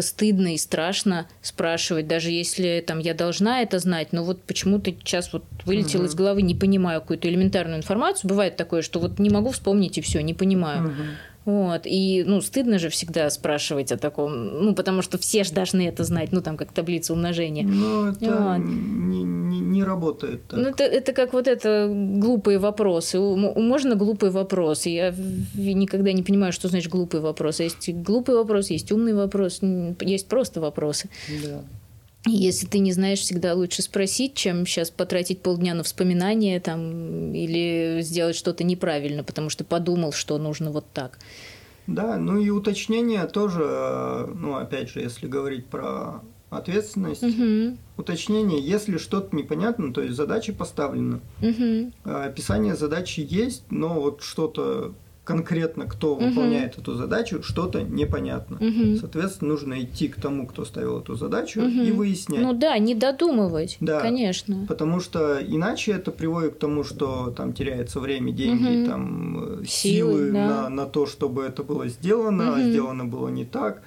[0.00, 5.32] стыдно и страшно спрашивать, даже если там я должна это знать, но вот почему-то сейчас
[5.32, 8.28] вот вылетело из головы, не понимаю какую-то элементарную информацию.
[8.28, 10.82] Бывает такое, что вот не могу вспомнить и все, не понимаю.
[10.82, 11.06] Мгм.
[11.46, 11.82] Вот.
[11.86, 16.04] И, ну, стыдно же всегда спрашивать о таком, ну, потому что все же должны это
[16.04, 17.64] знать, ну, там, как таблица умножения.
[17.66, 18.58] Но это Вот.
[18.58, 20.60] не, не- не работает так.
[20.60, 23.18] Ну, это, это как вот это глупые вопросы.
[23.18, 24.84] Можно глупый вопрос.
[24.86, 25.14] Я
[25.54, 27.60] никогда не понимаю, что значит глупый вопрос.
[27.60, 29.60] Есть глупый вопрос, есть умный вопрос,
[30.00, 31.08] есть просто вопросы.
[31.42, 31.62] Да.
[32.26, 38.00] Если ты не знаешь, всегда лучше спросить, чем сейчас потратить полдня на вспоминание там, или
[38.02, 41.18] сделать что-то неправильно, потому что подумал, что нужно вот так.
[41.86, 47.78] Да, ну и уточнение тоже, э, ну опять же, если говорить про ответственность, Мгм.
[47.96, 51.92] уточнение, если что-то непонятно, то есть задача поставлена, Мгм.
[52.04, 54.94] э, описание задачи есть, но вот что-то
[55.24, 56.28] конкретно, кто Мгм.
[56.30, 58.56] выполняет эту задачу, что-то непонятно.
[58.60, 58.96] Мгм.
[58.96, 61.82] Соответственно, нужно идти к тому, кто ставил эту задачу, Мгм.
[61.82, 62.40] и выяснять.
[62.42, 64.00] Ну да, не додумывать, Да.
[64.00, 64.64] конечно.
[64.66, 68.86] Потому что иначе это приводит к тому, что там теряется время, деньги, Мгм.
[68.86, 70.46] там э, Силы, силы да.
[70.46, 72.70] на, на то, чтобы это было сделано, а Мгм.
[72.70, 73.82] сделано было не так.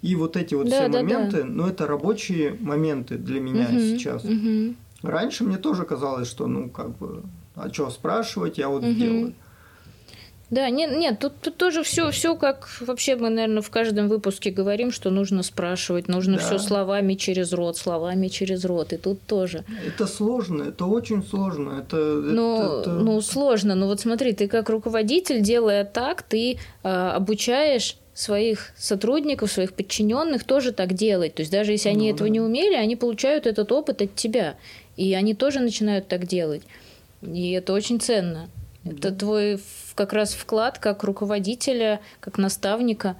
[0.00, 3.78] И вот эти вот Да, все да, моменты, ну это рабочие моменты для меня Мгм.
[3.80, 4.24] сейчас.
[4.24, 4.76] Мгм.
[5.02, 7.22] Раньше мне тоже казалось, что ну как бы,
[7.54, 8.94] а что спрашивать, я вот Мгм.
[8.94, 9.34] сделаю.
[10.50, 14.50] Да, нет, нет, тут, тут тоже все, все как вообще мы, наверное, в каждом выпуске
[14.50, 16.42] говорим, что нужно спрашивать, нужно Да.
[16.42, 19.64] все словами через рот, словами через рот, и тут тоже.
[19.86, 21.80] Это сложно, это очень сложно.
[21.86, 23.74] Это, Ну, это- ну, сложно.
[23.74, 30.44] Ну вот смотри, ты как руководитель, делая так, ты а, обучаешь своих сотрудников, своих подчиненных
[30.44, 31.34] тоже так делать.
[31.34, 32.32] То есть даже если они Ну, этого да.
[32.32, 34.56] не умели, они получают этот опыт от тебя.
[34.96, 36.62] И они тоже начинают так делать.
[37.22, 38.48] И это очень ценно.
[38.96, 39.60] Это твой
[39.94, 43.16] как раз вклад как руководителя, как наставника.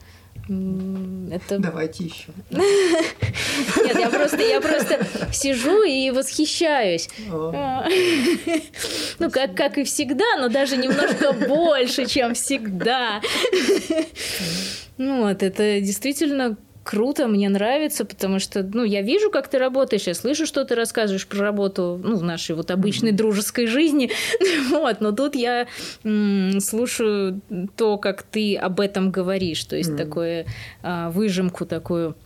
[0.49, 2.29] Это Давайте еще.
[2.51, 7.11] нет, я просто я просто сижу и восхищаюсь.
[7.31, 7.87] А.
[9.19, 13.21] Ну, как, как и всегда, но даже немножко больше, чем всегда.
[14.97, 16.57] Ну, вот, это действительно
[16.89, 20.75] круто, мне нравится, потому что, ну, я вижу, как ты работаешь, я слышу, что ты
[20.75, 24.11] рассказываешь про работу, ну, в нашей вот обычной дружеской жизни,
[24.71, 25.67] вот, но тут я
[26.03, 27.43] м, слушаю
[27.77, 29.99] то, как ты об этом говоришь, то есть Мгм.
[29.99, 30.47] такое
[30.83, 32.17] а, выжимку такую.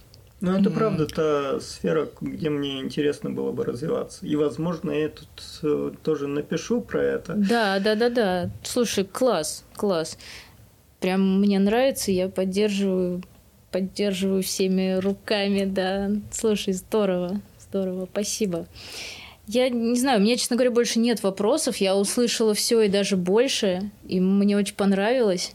[0.41, 0.75] Ну, это М.
[0.77, 4.25] правда та сфера, где мне интересно было бы развиваться.
[4.25, 5.29] И, возможно, я тут
[5.65, 7.33] э, тоже напишу про это.
[7.35, 8.51] Да, да, да, да.
[8.63, 10.17] Слушай, класс, класс.
[11.01, 13.23] Прям мне нравится, я поддерживаю,
[13.73, 16.11] поддерживаю всеми руками, да.
[16.31, 18.67] Слушай, здорово, здорово, спасибо.
[19.49, 21.79] Я не знаю, у меня, честно говоря, больше нет вопросов.
[21.79, 25.55] Я услышала все и даже больше, и мне очень понравилось.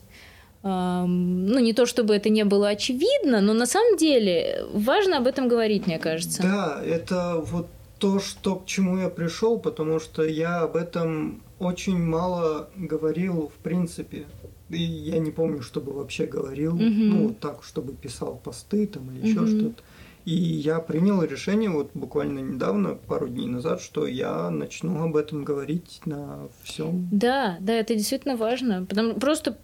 [0.64, 5.48] Ну, не то чтобы это не было очевидно, но на самом деле важно об этом
[5.48, 6.42] говорить, мне кажется.
[6.42, 7.68] Да, это вот
[8.00, 13.64] то, что к чему я пришел, потому что я об этом очень мало говорил в
[13.64, 14.26] принципе.
[14.70, 17.10] И я не помню, чтобы вообще говорил, Мгм.
[17.10, 19.48] ну вот так, чтобы писал посты там или еще Мгм.
[19.60, 19.84] что-то.
[20.26, 25.46] И я принял решение вот буквально недавно, пару дней назад, что я начну об этом
[25.46, 27.08] говорить на всем.
[27.12, 28.86] Да, да, это действительно важно.
[28.86, 29.58] Потому просто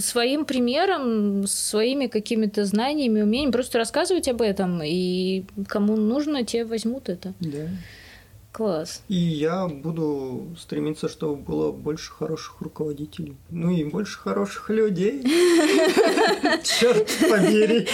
[0.00, 7.08] своим примером, своими какими-то знаниями, умениями просто рассказывать об этом, и кому нужно, те возьмут
[7.08, 7.32] это.
[7.38, 7.68] Да.
[8.58, 9.02] Класс.
[9.08, 13.36] И я буду стремиться, чтобы было больше хороших руководителей.
[13.50, 15.22] Ну и больше хороших людей.
[16.64, 17.86] Черт побери.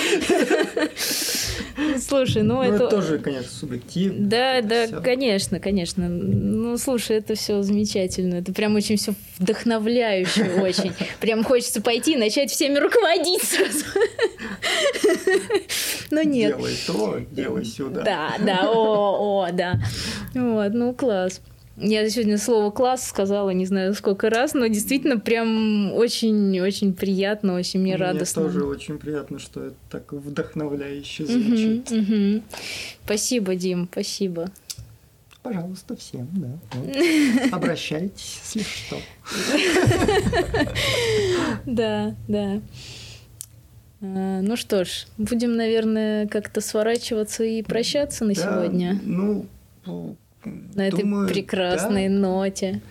[2.00, 2.74] Слушай, ну, Ну, это...
[2.76, 4.26] это тоже, конечно, субъективно.
[4.26, 5.02] Да, да, Всё.
[5.02, 6.08] конечно, конечно.
[6.08, 8.36] Ну, слушай, это все замечательно.
[8.36, 10.92] Это прям очень все вдохновляюще очень.
[11.20, 13.84] Прям хочется пойти и начать всеми руководить сразу.
[16.10, 16.56] Но нет.
[16.56, 18.02] Делай то, делай сюда.
[18.02, 19.78] Да, да, о, о, да.
[20.54, 21.40] Вот, ну класс.
[21.76, 27.80] Я сегодня слово класс сказала, не знаю сколько раз, но действительно прям очень-очень приятно, очень
[27.80, 28.42] мне радостно.
[28.42, 31.90] Мне тоже очень приятно, что это так вдохновляюще звучит.
[31.90, 32.42] мгм.
[33.04, 34.50] Спасибо, Дим, спасибо.
[35.42, 36.48] Пожалуйста, всем, да.
[36.74, 36.96] Вот.
[37.52, 38.96] Обращайтесь, если что.
[41.66, 42.60] Да, да.
[44.00, 48.98] А, Ну что ж, будем, наверное, как-то сворачиваться и прощаться на сегодня.
[49.04, 49.46] Ну,
[50.44, 52.14] На этой думаю, прекрасной да.
[52.14, 52.82] ноте.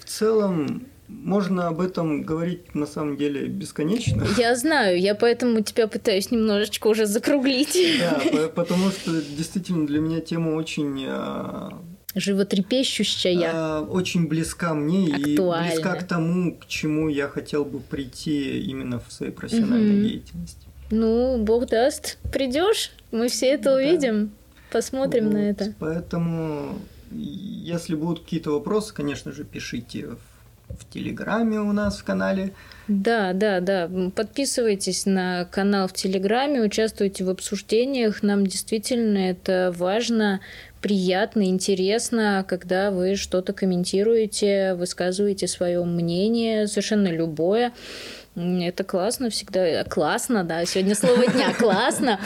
[0.00, 4.24] В целом, можно об этом говорить на самом деле бесконечно.
[4.38, 7.76] Я знаю, я поэтому тебя пытаюсь немножечко уже закруглить.
[7.98, 11.80] Да, по- потому что действительно для меня тема очень, а,
[12.14, 13.50] Животрепещущая.
[13.52, 15.68] а, очень близка мне и Актуальна.
[15.72, 20.04] близка к тому, к чему я хотел бы прийти именно в своей профессиональной Мгм.
[20.08, 20.66] деятельности.
[20.90, 23.74] Ну, бог даст, придешь, мы все это Да.
[23.76, 24.30] увидим,
[24.70, 25.74] посмотрим на Вот, это.
[25.78, 26.78] Поэтому,
[27.10, 30.18] если будут какие-то вопросы, конечно же, пишите в,
[30.68, 32.52] в Телеграме у нас в канале.
[32.88, 33.90] Да, да, да.
[34.14, 38.22] Подписывайтесь на канал в Телеграме, участвуйте в обсуждениях.
[38.22, 40.40] Нам действительно это важно,
[40.80, 47.72] приятно, интересно, когда вы что-то комментируете, высказываете свое мнение, совершенно любое.
[48.36, 49.84] Это классно всегда.
[49.84, 50.64] Классно, да.
[50.64, 52.20] Сегодня слово дня классно.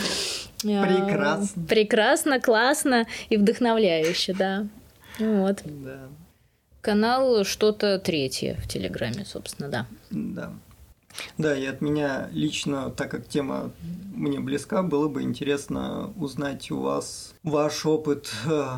[0.59, 1.67] Прекрасно.
[1.67, 4.67] Прекрасно, классно и вдохновляюще, да.
[5.19, 5.63] Вот.
[5.65, 6.09] Да,
[6.81, 9.87] Канал что-то третье в Телеграме, собственно, да.
[10.11, 10.53] да.
[11.39, 13.71] Да, и от меня лично, так как тема
[14.15, 18.75] мне близка, было бы интересно узнать у вас ваш опыт, э,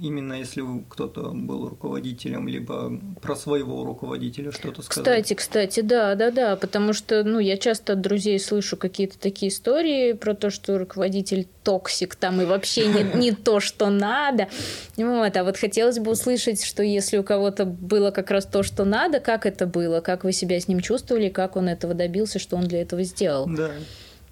[0.00, 5.04] именно если кто-то был руководителем, либо про своего руководителя что-то сказать.
[5.04, 9.50] Кстати, кстати, да, да, да, потому что, ну, я часто от друзей слышу какие-то такие
[9.50, 14.48] истории про то, что руководитель токсик там и вообще не, не то, что надо.
[14.96, 18.84] Вот, а вот хотелось бы услышать, что если у кого-то было как раз то, что
[18.84, 22.56] надо, как это было, как вы себя с ним чувствовали, как он этого добился, что
[22.56, 23.46] он для этого сделал.
[23.46, 23.70] Да,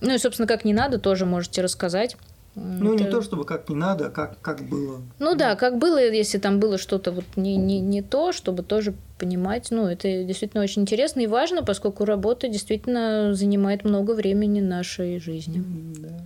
[0.01, 2.17] Ну и, собственно, как не надо, тоже можете рассказать.
[2.55, 3.05] Ну, это...
[3.05, 5.01] не то, чтобы как не надо, а как, как было.
[5.19, 8.95] Ну да, как было, если там было что-то вот не, не, не то, чтобы тоже
[9.19, 9.69] понимать.
[9.71, 15.63] Ну, это действительно очень интересно и важно, поскольку работа действительно занимает много времени нашей жизни.
[15.99, 16.21] Да.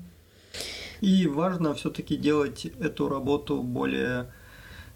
[1.00, 4.26] И важно все-таки делать эту работу более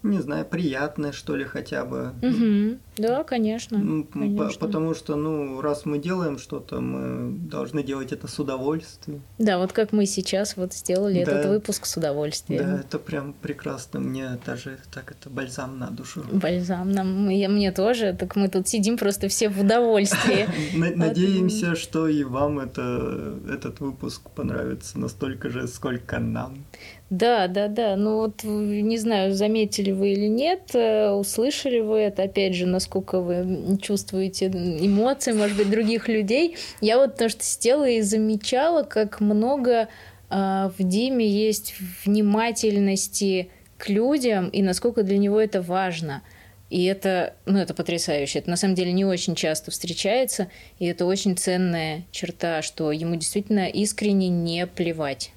[0.03, 2.13] не знаю, приятное, что ли, хотя бы.
[2.21, 2.77] Угу.
[2.97, 4.59] Да, конечно, конечно.
[4.59, 9.21] Потому что, ну, раз мы делаем что-то, мы должны делать это с удовольствием.
[9.37, 11.31] Да, вот как мы сейчас вот сделали да.
[11.31, 12.63] этот выпуск с удовольствием.
[12.63, 13.99] Да, это прям прекрасно.
[13.99, 16.23] Мне даже так это бальзам на душу.
[16.31, 18.15] Бальзам нам, я, мне тоже.
[18.17, 20.47] Так мы тут сидим просто все в удовольствии.
[20.95, 26.65] Надеемся, что и вам это, этот выпуск понравится настолько же, сколько нам.
[27.09, 27.95] Да, да, да.
[27.95, 33.19] Ну вот не знаю, заметили вы или нет, э, услышали вы это, опять же, насколько
[33.19, 36.55] вы чувствуете эмоции, может быть, других людей.
[36.81, 39.87] Я вот то, что сидела и замечала, как много
[40.29, 41.73] э, в Диме есть
[42.05, 46.21] внимательности к людям и насколько для него это важно.
[46.69, 48.37] И это, ну, это потрясающе.
[48.37, 53.15] Это на самом деле не очень часто встречается, и это очень ценная черта, что ему
[53.15, 55.31] действительно искренне не плевать.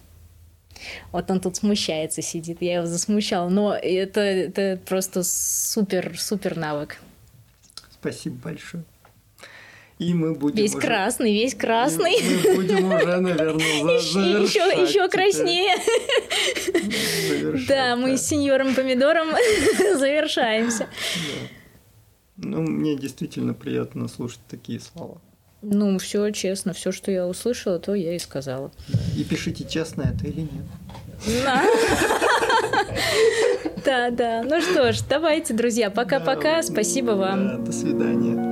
[1.11, 3.49] Вот он тут смущается, сидит, я его засмущала.
[3.49, 6.99] Но это, это просто супер-супер навык.
[7.93, 8.85] Спасибо большое.
[9.99, 10.85] И мы будем Весь уже...
[10.85, 12.15] красный, весь красный.
[12.15, 15.77] И мы будем уже, наверное, за еще, еще краснее.
[17.69, 19.29] Да, мы с сеньором Помидором
[19.99, 20.89] завершаемся.
[22.37, 25.21] Ну, мне действительно приятно слушать такие слова.
[25.63, 28.73] Ну, все честно, все, что я услышала, то я и сказала.
[29.17, 30.67] И пишите, честно это или нет.
[33.85, 34.11] Да.
[34.11, 34.43] Да.
[34.45, 36.63] Ну что ж, давайте, друзья, пока-пока.
[36.63, 37.65] Спасибо вам.
[37.65, 38.52] До свидания.